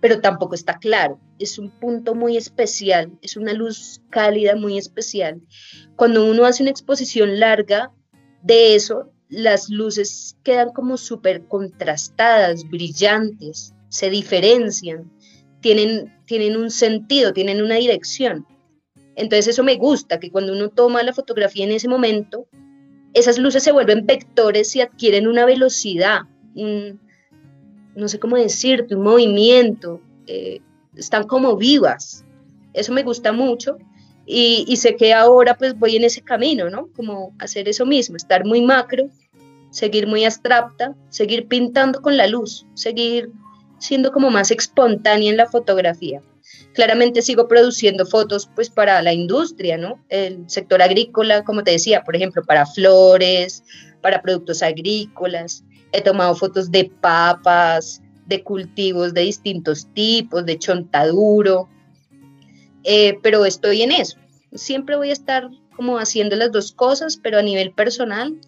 pero 0.00 0.20
tampoco 0.20 0.56
está 0.56 0.80
claro. 0.80 1.20
Es 1.38 1.56
un 1.56 1.70
punto 1.70 2.16
muy 2.16 2.36
especial, 2.36 3.12
es 3.22 3.36
una 3.36 3.52
luz 3.52 4.00
cálida 4.10 4.56
muy 4.56 4.76
especial. 4.76 5.40
Cuando 5.94 6.28
uno 6.28 6.46
hace 6.46 6.64
una 6.64 6.72
exposición 6.72 7.38
larga 7.38 7.92
de 8.42 8.74
eso, 8.74 9.12
las 9.28 9.68
luces 9.68 10.36
quedan 10.42 10.70
como 10.70 10.96
súper 10.96 11.46
contrastadas, 11.46 12.68
brillantes, 12.68 13.72
se 13.88 14.10
diferencian, 14.10 15.12
tienen, 15.60 16.12
tienen 16.24 16.56
un 16.56 16.72
sentido, 16.72 17.32
tienen 17.32 17.62
una 17.62 17.76
dirección. 17.76 18.48
Entonces 19.14 19.46
eso 19.46 19.62
me 19.62 19.76
gusta, 19.76 20.18
que 20.18 20.32
cuando 20.32 20.54
uno 20.54 20.70
toma 20.70 21.04
la 21.04 21.12
fotografía 21.12 21.66
en 21.66 21.70
ese 21.70 21.86
momento, 21.86 22.48
esas 23.14 23.38
luces 23.38 23.62
se 23.62 23.72
vuelven 23.72 24.06
vectores 24.06 24.74
y 24.76 24.80
adquieren 24.80 25.26
una 25.26 25.44
velocidad, 25.44 26.22
no 26.54 28.08
sé 28.08 28.18
cómo 28.18 28.36
decirte, 28.36 28.94
un 28.94 29.02
movimiento, 29.02 30.00
eh, 30.26 30.60
están 30.96 31.26
como 31.26 31.56
vivas. 31.56 32.24
Eso 32.72 32.92
me 32.92 33.02
gusta 33.02 33.32
mucho 33.32 33.78
y, 34.26 34.64
y, 34.68 34.76
sé 34.76 34.96
que 34.96 35.12
ahora 35.12 35.56
pues 35.56 35.76
voy 35.76 35.96
en 35.96 36.04
ese 36.04 36.22
camino, 36.22 36.70
¿no? 36.70 36.88
Como 36.94 37.34
hacer 37.38 37.68
eso 37.68 37.84
mismo, 37.84 38.16
estar 38.16 38.44
muy 38.44 38.62
macro, 38.62 39.08
seguir 39.70 40.06
muy 40.06 40.24
abstracta, 40.24 40.94
seguir 41.08 41.48
pintando 41.48 42.00
con 42.00 42.16
la 42.16 42.26
luz, 42.26 42.66
seguir 42.74 43.30
siendo 43.78 44.12
como 44.12 44.30
más 44.30 44.50
espontánea 44.50 45.30
en 45.30 45.36
la 45.36 45.46
fotografía. 45.46 46.22
Claramente 46.74 47.22
sigo 47.22 47.48
produciendo 47.48 48.06
fotos 48.06 48.48
pues 48.54 48.70
para 48.70 49.02
la 49.02 49.12
industria, 49.12 49.76
¿no? 49.76 50.04
El 50.08 50.48
sector 50.48 50.82
agrícola, 50.82 51.42
como 51.44 51.64
te 51.64 51.72
decía, 51.72 52.02
por 52.04 52.14
ejemplo, 52.14 52.42
para 52.44 52.66
flores, 52.66 53.64
para 54.00 54.22
productos 54.22 54.62
agrícolas. 54.62 55.64
He 55.92 56.00
tomado 56.00 56.34
fotos 56.36 56.70
de 56.70 56.90
papas, 57.00 58.00
de 58.30 58.42
cultivos 58.44 59.12
de 59.12 59.22
distintos 59.22 59.88
tipos, 59.92 60.46
de 60.46 60.58
chontaduro, 60.58 61.68
eh, 62.84 63.18
pero 63.22 63.44
estoy 63.44 63.82
en 63.82 63.92
eso. 63.92 64.16
Siempre 64.54 64.96
voy 64.96 65.10
a 65.10 65.12
estar 65.12 65.50
como 65.76 65.98
haciendo 65.98 66.36
las 66.36 66.52
dos 66.52 66.72
cosas, 66.72 67.18
pero 67.22 67.38
a 67.38 67.42
nivel 67.42 67.72
personal 67.72 68.38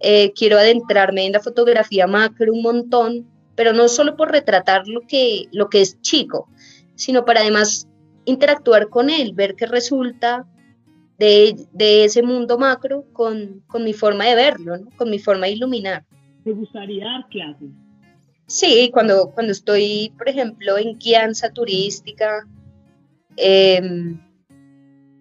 eh, 0.00 0.32
quiero 0.34 0.58
adentrarme 0.58 1.26
en 1.26 1.32
la 1.32 1.40
fotografía 1.40 2.06
macro 2.06 2.52
un 2.52 2.62
montón, 2.62 3.26
pero 3.54 3.72
no 3.72 3.88
solo 3.88 4.16
por 4.16 4.30
retratar 4.30 4.86
lo 4.86 5.00
que, 5.06 5.46
lo 5.52 5.68
que 5.68 5.80
es 5.80 6.00
chico, 6.02 6.48
sino 7.00 7.24
para 7.24 7.40
además 7.40 7.88
interactuar 8.26 8.90
con 8.90 9.08
él, 9.08 9.32
ver 9.32 9.54
qué 9.56 9.64
resulta 9.64 10.46
de, 11.18 11.56
ese 12.04 12.22
mundo 12.22 12.58
macro 12.58 13.06
con, 13.14 13.62
mi 13.80 13.94
forma 13.94 14.26
de 14.26 14.34
verlo, 14.34 14.74
con 14.96 15.08
mi 15.08 15.18
forma 15.18 15.46
de 15.46 15.52
iluminar. 15.52 16.04
¿Te 16.44 16.52
gustaría 16.52 17.06
dar 17.06 17.26
clases? 17.28 17.70
Sí, 18.46 18.90
cuando, 18.92 19.30
cuando 19.30 19.52
estoy, 19.52 20.12
por 20.18 20.28
ejemplo, 20.28 20.76
en 20.76 20.98
guianza 20.98 21.50
turística, 21.50 22.46
em, 23.36 24.20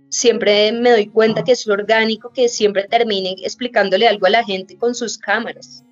siempre 0.09 0.73
me 0.73 0.91
doy 0.91 1.07
cuenta 1.07 1.45
que 1.45 1.53
es 1.53 1.65
orgánico 1.65 2.33
que 2.33 2.49
siempre 2.49 2.89
termine 2.89 3.35
explicándole 3.41 4.05
algo 4.05 4.25
a 4.25 4.31
la 4.31 4.43
gente 4.43 4.77
con 4.77 4.95
sus 4.95 5.17
cámaras. 5.17 5.85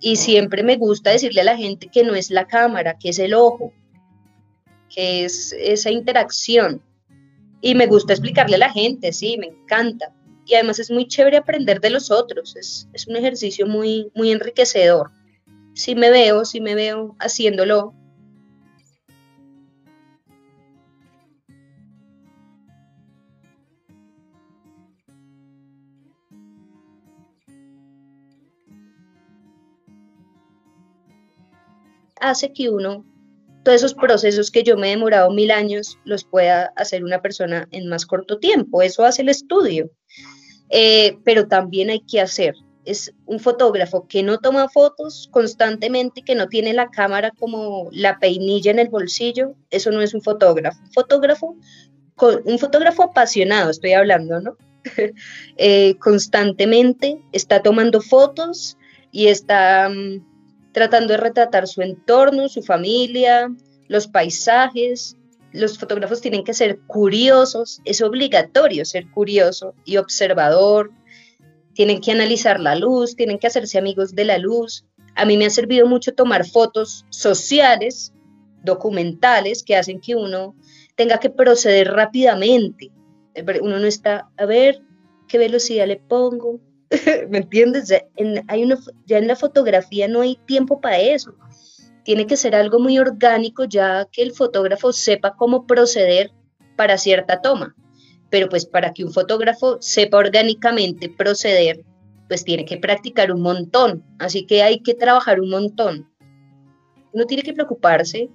Y 0.00 0.14
siempre 0.14 0.62
me 0.62 0.76
gusta 0.76 1.10
decirle 1.10 1.40
a 1.40 1.44
la 1.44 1.56
gente 1.56 1.88
que 1.88 2.04
no 2.04 2.14
es 2.14 2.30
la 2.30 2.46
cámara, 2.46 2.98
que 2.98 3.08
es 3.08 3.18
el 3.18 3.34
ojo, 3.34 3.72
que 4.94 5.24
es 5.24 5.54
esa 5.58 5.90
interacción. 5.90 6.82
Y 7.60 7.74
me 7.74 7.86
gusta 7.86 8.12
explicarle 8.12 8.56
a 8.56 8.60
la 8.60 8.70
gente, 8.70 9.12
sí, 9.12 9.36
me 9.38 9.46
encanta. 9.46 10.12
Y 10.46 10.54
además 10.54 10.78
es 10.78 10.90
muy 10.90 11.06
chévere 11.06 11.36
aprender 11.36 11.80
de 11.80 11.90
los 11.90 12.10
otros, 12.10 12.56
es, 12.56 12.88
es 12.92 13.06
un 13.06 13.16
ejercicio 13.16 13.66
muy, 13.66 14.10
muy 14.14 14.30
enriquecedor. 14.30 15.10
Si 15.74 15.94
me 15.94 16.10
veo, 16.10 16.44
si 16.44 16.60
me 16.60 16.74
veo 16.74 17.16
haciéndolo, 17.18 17.94
hace 32.20 32.52
que 32.52 32.68
uno, 32.70 33.04
todos 33.68 33.82
esos 33.82 33.92
procesos 33.92 34.50
que 34.50 34.62
yo 34.62 34.78
me 34.78 34.86
he 34.86 34.90
demorado 34.92 35.30
mil 35.30 35.50
años, 35.50 35.98
los 36.04 36.24
pueda 36.24 36.72
hacer 36.74 37.04
una 37.04 37.20
persona 37.20 37.68
en 37.70 37.86
más 37.86 38.06
corto 38.06 38.38
tiempo. 38.38 38.80
Eso 38.80 39.04
hace 39.04 39.20
el 39.20 39.28
estudio. 39.28 39.90
Eh, 40.70 41.18
pero 41.22 41.48
también 41.48 41.90
hay 41.90 42.00
que 42.00 42.18
hacer. 42.18 42.54
Es 42.86 43.12
un 43.26 43.38
fotógrafo 43.38 44.06
que 44.08 44.22
no 44.22 44.38
toma 44.38 44.70
fotos 44.70 45.28
constantemente, 45.30 46.22
que 46.22 46.34
no 46.34 46.48
tiene 46.48 46.72
la 46.72 46.88
cámara 46.88 47.30
como 47.38 47.90
la 47.92 48.18
peinilla 48.18 48.70
en 48.70 48.78
el 48.78 48.88
bolsillo. 48.88 49.54
Eso 49.68 49.90
no 49.90 50.00
es 50.00 50.14
un 50.14 50.22
fotógrafo. 50.22 50.80
Un 50.82 50.92
fotógrafo, 50.92 51.56
un 52.46 52.58
fotógrafo 52.58 53.02
apasionado, 53.02 53.68
estoy 53.68 53.92
hablando, 53.92 54.40
¿no? 54.40 54.56
Eh, 55.58 55.96
constantemente 55.98 57.20
está 57.32 57.60
tomando 57.60 58.00
fotos 58.00 58.78
y 59.12 59.26
está 59.26 59.90
mm, 59.90 60.24
tratando 60.78 61.14
de 61.14 61.16
retratar 61.16 61.66
su 61.66 61.82
entorno, 61.82 62.48
su 62.48 62.62
familia, 62.62 63.52
los 63.88 64.06
paisajes. 64.06 65.16
Los 65.50 65.76
fotógrafos 65.76 66.20
tienen 66.20 66.44
que 66.44 66.54
ser 66.54 66.78
curiosos, 66.86 67.80
es 67.84 68.00
obligatorio 68.00 68.84
ser 68.84 69.10
curioso 69.10 69.74
y 69.84 69.96
observador. 69.96 70.92
Tienen 71.72 72.00
que 72.00 72.12
analizar 72.12 72.60
la 72.60 72.76
luz, 72.76 73.16
tienen 73.16 73.40
que 73.40 73.48
hacerse 73.48 73.76
amigos 73.76 74.14
de 74.14 74.24
la 74.24 74.38
luz. 74.38 74.84
A 75.16 75.24
mí 75.24 75.36
me 75.36 75.46
ha 75.46 75.50
servido 75.50 75.88
mucho 75.88 76.14
tomar 76.14 76.46
fotos 76.46 77.06
sociales, 77.08 78.12
documentales, 78.62 79.64
que 79.64 79.74
hacen 79.74 80.00
que 80.00 80.14
uno 80.14 80.54
tenga 80.94 81.18
que 81.18 81.30
proceder 81.30 81.90
rápidamente. 81.90 82.92
Uno 83.62 83.80
no 83.80 83.86
está, 83.86 84.28
a 84.36 84.46
ver, 84.46 84.80
qué 85.26 85.38
velocidad 85.38 85.88
le 85.88 85.96
pongo, 85.96 86.60
¿me 87.28 87.38
entiendes? 87.38 87.88
Ya 87.88 88.02
en, 88.16 88.44
hay 88.48 88.64
una, 88.64 88.78
ya 89.06 89.18
en 89.18 89.26
la 89.26 89.36
fotografía 89.36 90.08
no 90.08 90.20
hay 90.20 90.36
tiempo 90.46 90.80
para 90.80 90.98
eso. 90.98 91.34
Tiene 92.04 92.26
que 92.26 92.36
ser 92.36 92.54
algo 92.54 92.78
muy 92.78 92.98
orgánico 92.98 93.64
ya 93.64 94.06
que 94.10 94.22
el 94.22 94.32
fotógrafo 94.32 94.92
sepa 94.92 95.36
cómo 95.36 95.66
proceder 95.66 96.32
para 96.76 96.96
cierta 96.96 97.40
toma. 97.40 97.74
Pero 98.30 98.48
pues 98.48 98.66
para 98.66 98.92
que 98.92 99.04
un 99.04 99.12
fotógrafo 99.12 99.78
sepa 99.80 100.18
orgánicamente 100.18 101.08
proceder, 101.08 101.84
pues 102.28 102.44
tiene 102.44 102.64
que 102.64 102.78
practicar 102.78 103.32
un 103.32 103.42
montón. 103.42 104.04
Así 104.18 104.46
que 104.46 104.62
hay 104.62 104.80
que 104.80 104.94
trabajar 104.94 105.40
un 105.40 105.50
montón. 105.50 106.08
Uno 107.12 107.26
tiene 107.26 107.42
que 107.42 107.52
preocuparse 107.52 108.30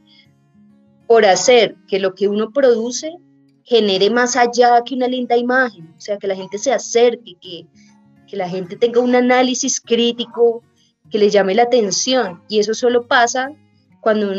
por 1.08 1.26
hacer 1.26 1.76
que 1.88 2.00
lo 2.00 2.16
que 2.16 2.28
uno 2.28 2.52
produce 2.52 3.16
genere 3.64 4.10
más 4.10 4.36
allá 4.36 4.82
que 4.84 4.96
una 4.96 5.08
linda 5.08 5.38
imagen, 5.38 5.94
o 5.96 6.02
sea, 6.02 6.18
que 6.18 6.28
la 6.28 6.36
gente 6.36 6.58
se 6.58 6.74
acerque, 6.74 7.36
que, 7.40 7.66
que 8.34 8.38
la 8.38 8.50
gente 8.50 8.76
tenga 8.78 9.00
un 9.00 9.14
análisis 9.14 9.80
crítico 9.80 10.64
que 11.12 11.20
le 11.20 11.30
llame 11.30 11.54
la 11.54 11.64
atención. 11.64 12.42
Y 12.50 12.58
eso 12.58 12.74
solo 12.74 13.08
pasa 13.08 13.52
cuando, 14.02 14.34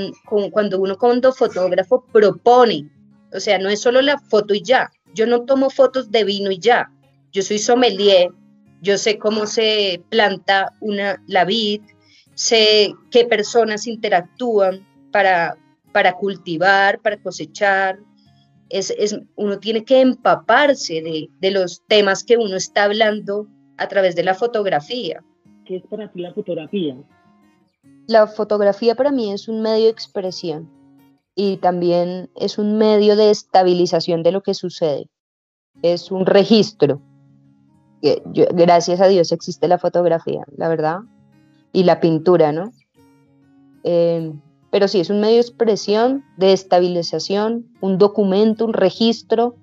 cuando 0.50 0.80
uno 0.80 0.98
como 0.98 1.22
fotógrafo 1.32 2.04
propone. 2.12 2.90
O 3.32 3.38
sea, 3.38 3.56
no 3.60 3.68
es 3.68 3.80
solo 3.80 4.02
la 4.02 4.18
foto 4.18 4.52
y 4.52 4.62
ya. 4.62 4.90
Yo 5.14 5.28
no 5.28 5.44
tomo 5.44 5.70
fotos 5.70 6.10
de 6.10 6.24
vino 6.24 6.50
y 6.50 6.58
ya. 6.58 6.90
Yo 7.30 7.42
soy 7.42 7.60
sommelier, 7.60 8.30
yo 8.82 8.98
sé 8.98 9.16
cómo 9.16 9.46
se 9.46 10.02
planta 10.08 10.72
una, 10.80 11.22
la 11.28 11.44
vid, 11.44 11.82
sé 12.34 12.92
qué 13.12 13.24
personas 13.26 13.86
interactúan 13.86 14.84
para, 15.12 15.56
para 15.92 16.14
cultivar, 16.14 17.00
para 17.00 17.16
cosechar. 17.16 18.00
Es, 18.70 18.92
es, 18.98 19.16
uno 19.36 19.60
tiene 19.60 19.84
que 19.84 20.00
empaparse 20.00 20.94
de, 20.94 21.28
de 21.40 21.50
los 21.52 21.80
temas 21.86 22.24
que 22.24 22.36
uno 22.36 22.56
está 22.56 22.84
hablando 22.84 23.46
a 23.76 23.88
través 23.88 24.14
de 24.14 24.24
la 24.24 24.34
fotografía. 24.34 25.22
¿Qué 25.64 25.76
es 25.76 25.82
para 25.86 26.10
ti 26.10 26.20
la 26.20 26.32
fotografía? 26.32 26.96
La 28.06 28.26
fotografía 28.26 28.94
para 28.94 29.10
mí 29.10 29.32
es 29.32 29.48
un 29.48 29.62
medio 29.62 29.84
de 29.84 29.90
expresión 29.90 30.70
y 31.34 31.56
también 31.56 32.30
es 32.36 32.58
un 32.58 32.76
medio 32.76 33.16
de 33.16 33.30
estabilización 33.30 34.22
de 34.22 34.32
lo 34.32 34.42
que 34.42 34.54
sucede. 34.54 35.08
Es 35.82 36.10
un 36.10 36.26
registro. 36.26 37.00
gracias 38.02 39.00
a 39.00 39.08
Dios 39.08 39.32
existe 39.32 39.66
la 39.68 39.78
fotografía, 39.78 40.44
la 40.56 40.68
verdad, 40.68 41.00
y 41.72 41.84
la 41.84 42.00
pintura, 42.00 42.52
¿no? 42.52 42.72
Eh, 43.82 44.32
pero 44.70 44.88
sí, 44.88 45.00
es 45.00 45.08
un 45.08 45.20
medio 45.20 45.36
de 45.36 45.42
expresión, 45.42 46.24
de 46.36 46.52
estabilización, 46.52 47.66
un 47.80 47.96
documento, 47.96 48.64
un 48.64 48.72
registro 48.72 49.54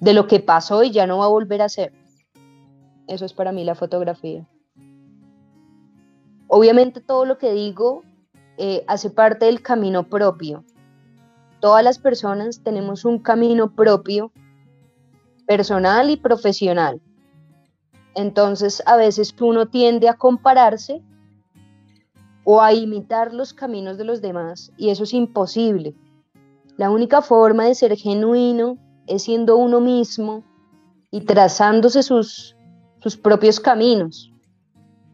de 0.00 0.12
lo 0.12 0.26
que 0.26 0.40
pasó 0.40 0.82
y 0.82 0.90
ya 0.90 1.06
no 1.06 1.18
va 1.18 1.24
a 1.24 1.28
volver 1.28 1.62
a 1.62 1.68
ser. 1.68 1.92
Eso 3.12 3.26
es 3.26 3.34
para 3.34 3.52
mí 3.52 3.62
la 3.62 3.74
fotografía. 3.74 4.48
obviamente 6.48 7.02
todo 7.02 7.26
lo 7.26 7.36
que 7.36 7.52
digo 7.52 8.04
eh, 8.56 8.84
hace 8.86 9.10
parte 9.10 9.44
del 9.44 9.60
camino 9.60 10.08
propio. 10.08 10.64
Todas 11.60 11.84
las 11.84 11.98
personas 11.98 12.62
tenemos 12.62 13.04
un 13.04 13.18
camino 13.18 13.74
propio, 13.74 14.32
personal 15.46 16.08
y 16.08 16.16
profesional. 16.16 17.02
Entonces 18.14 18.82
a 18.86 18.96
veces 18.96 19.34
uno 19.38 19.66
tiende 19.68 20.08
a 20.08 20.14
compararse 20.14 21.02
o 22.44 22.62
a 22.62 22.72
imitar 22.72 23.34
los 23.34 23.52
caminos 23.52 23.98
de 23.98 24.04
los 24.04 24.22
demás 24.22 24.72
y 24.78 24.88
eso 24.88 25.04
es 25.04 25.12
imposible. 25.12 25.94
La 26.78 26.88
única 26.88 27.20
forma 27.20 27.66
de 27.66 27.74
ser 27.74 27.94
genuino 27.94 28.78
es 29.06 29.24
siendo 29.24 29.58
uno 29.58 29.80
mismo 29.80 30.42
y 31.10 31.20
trazándose 31.20 32.02
sus, 32.02 32.56
sus 33.02 33.16
propios 33.16 33.60
caminos. 33.60 34.32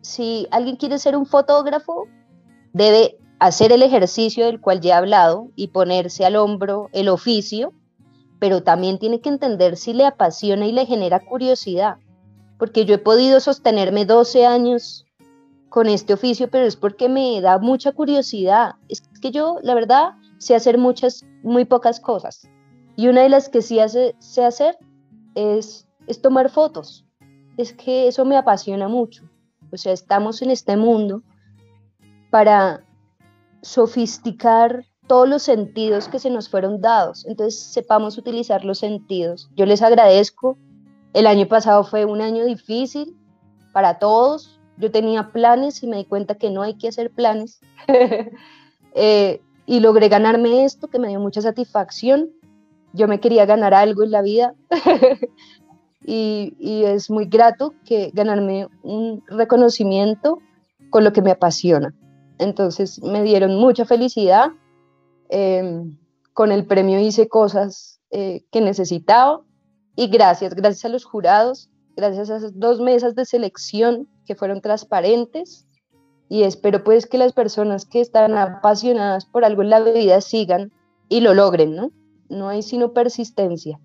Si 0.02 0.46
alguien 0.50 0.76
quiere 0.76 0.98
ser 0.98 1.16
un 1.16 1.26
fotógrafo, 1.26 2.06
debe 2.72 3.18
hacer 3.38 3.72
el 3.72 3.82
ejercicio 3.82 4.46
del 4.46 4.60
cual 4.60 4.80
ya 4.80 4.94
he 4.94 4.98
hablado 4.98 5.48
y 5.56 5.68
ponerse 5.68 6.24
al 6.24 6.36
hombro 6.36 6.88
el 6.92 7.08
oficio, 7.08 7.72
pero 8.38 8.62
también 8.62 8.98
tiene 8.98 9.20
que 9.20 9.28
entender 9.28 9.76
si 9.76 9.92
le 9.92 10.06
apasiona 10.06 10.66
y 10.66 10.72
le 10.72 10.86
genera 10.86 11.24
curiosidad, 11.24 11.96
porque 12.58 12.84
yo 12.84 12.94
he 12.94 12.98
podido 12.98 13.40
sostenerme 13.40 14.04
12 14.04 14.46
años 14.46 15.06
con 15.68 15.88
este 15.88 16.14
oficio, 16.14 16.50
pero 16.50 16.66
es 16.66 16.76
porque 16.76 17.08
me 17.08 17.40
da 17.40 17.58
mucha 17.58 17.92
curiosidad. 17.92 18.72
Es 18.88 19.02
que 19.20 19.30
yo, 19.30 19.58
la 19.62 19.74
verdad, 19.74 20.14
sé 20.38 20.54
hacer 20.54 20.78
muchas, 20.78 21.24
muy 21.42 21.64
pocas 21.64 22.00
cosas. 22.00 22.48
Y 22.96 23.08
una 23.08 23.22
de 23.22 23.28
las 23.28 23.48
que 23.48 23.62
sí 23.62 23.78
sé 24.18 24.44
hacer 24.44 24.76
es, 25.34 25.86
es 26.06 26.20
tomar 26.20 26.50
fotos. 26.50 27.07
Es 27.58 27.74
que 27.74 28.08
eso 28.08 28.24
me 28.24 28.38
apasiona 28.38 28.88
mucho. 28.88 29.24
O 29.70 29.76
sea, 29.76 29.92
estamos 29.92 30.40
en 30.40 30.50
este 30.50 30.76
mundo 30.78 31.22
para 32.30 32.82
sofisticar 33.60 34.86
todos 35.06 35.28
los 35.28 35.42
sentidos 35.42 36.08
que 36.08 36.18
se 36.18 36.30
nos 36.30 36.48
fueron 36.48 36.80
dados. 36.80 37.26
Entonces, 37.26 37.60
sepamos 37.60 38.16
utilizar 38.16 38.64
los 38.64 38.78
sentidos. 38.78 39.50
Yo 39.56 39.66
les 39.66 39.82
agradezco. 39.82 40.56
El 41.12 41.26
año 41.26 41.48
pasado 41.48 41.84
fue 41.84 42.04
un 42.04 42.22
año 42.22 42.44
difícil 42.44 43.16
para 43.72 43.98
todos, 43.98 44.58
yo 44.76 44.90
tenía 44.90 45.32
planes 45.32 45.82
y 45.82 45.86
me 45.86 45.96
di 45.98 46.04
cuenta 46.04 46.36
que 46.36 46.50
no 46.50 46.62
hay 46.62 46.74
que 46.74 46.88
hacer 46.88 47.10
planes. 47.10 47.60
Eh, 48.94 49.42
y 49.66 49.78
logré 49.78 50.08
ganarme 50.08 50.64
esto 50.64 50.88
que 50.88 50.98
me 50.98 51.08
dio 51.08 51.20
mucha 51.20 51.40
satisfacción. 51.40 52.30
Yo 52.94 53.06
me 53.06 53.20
quería 53.20 53.46
ganar 53.46 53.74
algo 53.74 54.02
en 54.02 54.10
la 54.10 54.22
vida 54.22 54.54
y, 56.10 56.84
es 56.84 57.10
muy 57.10 57.26
grato 57.26 57.74
que 57.84 58.10
ganarme 58.14 58.66
un 58.82 59.22
reconocimiento 59.26 60.38
con 60.88 61.04
lo 61.04 61.12
que 61.12 61.20
me 61.20 61.30
apasiona. 61.30 61.94
Entonces 62.38 63.02
me 63.02 63.22
dieron 63.22 63.56
mucha 63.56 63.84
felicidad. 63.84 64.48
Em, 65.28 65.98
con 66.32 66.50
el 66.50 66.66
premio 66.66 66.98
hice 66.98 67.28
cosas 67.28 68.00
eh, 68.10 68.46
que 68.50 68.62
necesitaba 68.62 69.42
y 69.96 70.08
gracias, 70.08 70.54
gracias 70.54 70.86
a 70.86 70.88
los 70.88 71.04
jurados, 71.04 71.68
gracias 71.94 72.30
a 72.30 72.36
esas 72.36 72.58
dos 72.58 72.80
mesas 72.80 73.14
de 73.14 73.26
selección 73.26 74.08
que 74.24 74.34
fueron 74.34 74.62
transparentes 74.62 75.66
y 76.30 76.44
espero 76.44 76.84
pues 76.84 77.06
que 77.06 77.18
las 77.18 77.34
personas 77.34 77.84
que 77.84 78.00
están 78.00 78.38
apasionadas 78.38 79.26
por 79.26 79.44
algo 79.44 79.60
en 79.60 79.70
la 79.70 79.80
vida 79.80 80.22
sigan 80.22 80.72
y 81.10 81.20
lo 81.20 81.34
logren, 81.34 81.74
¿no? 81.74 81.90
No 82.30 82.48
hay 82.48 82.62
sino 82.62 82.94
persistencia. 82.94 83.78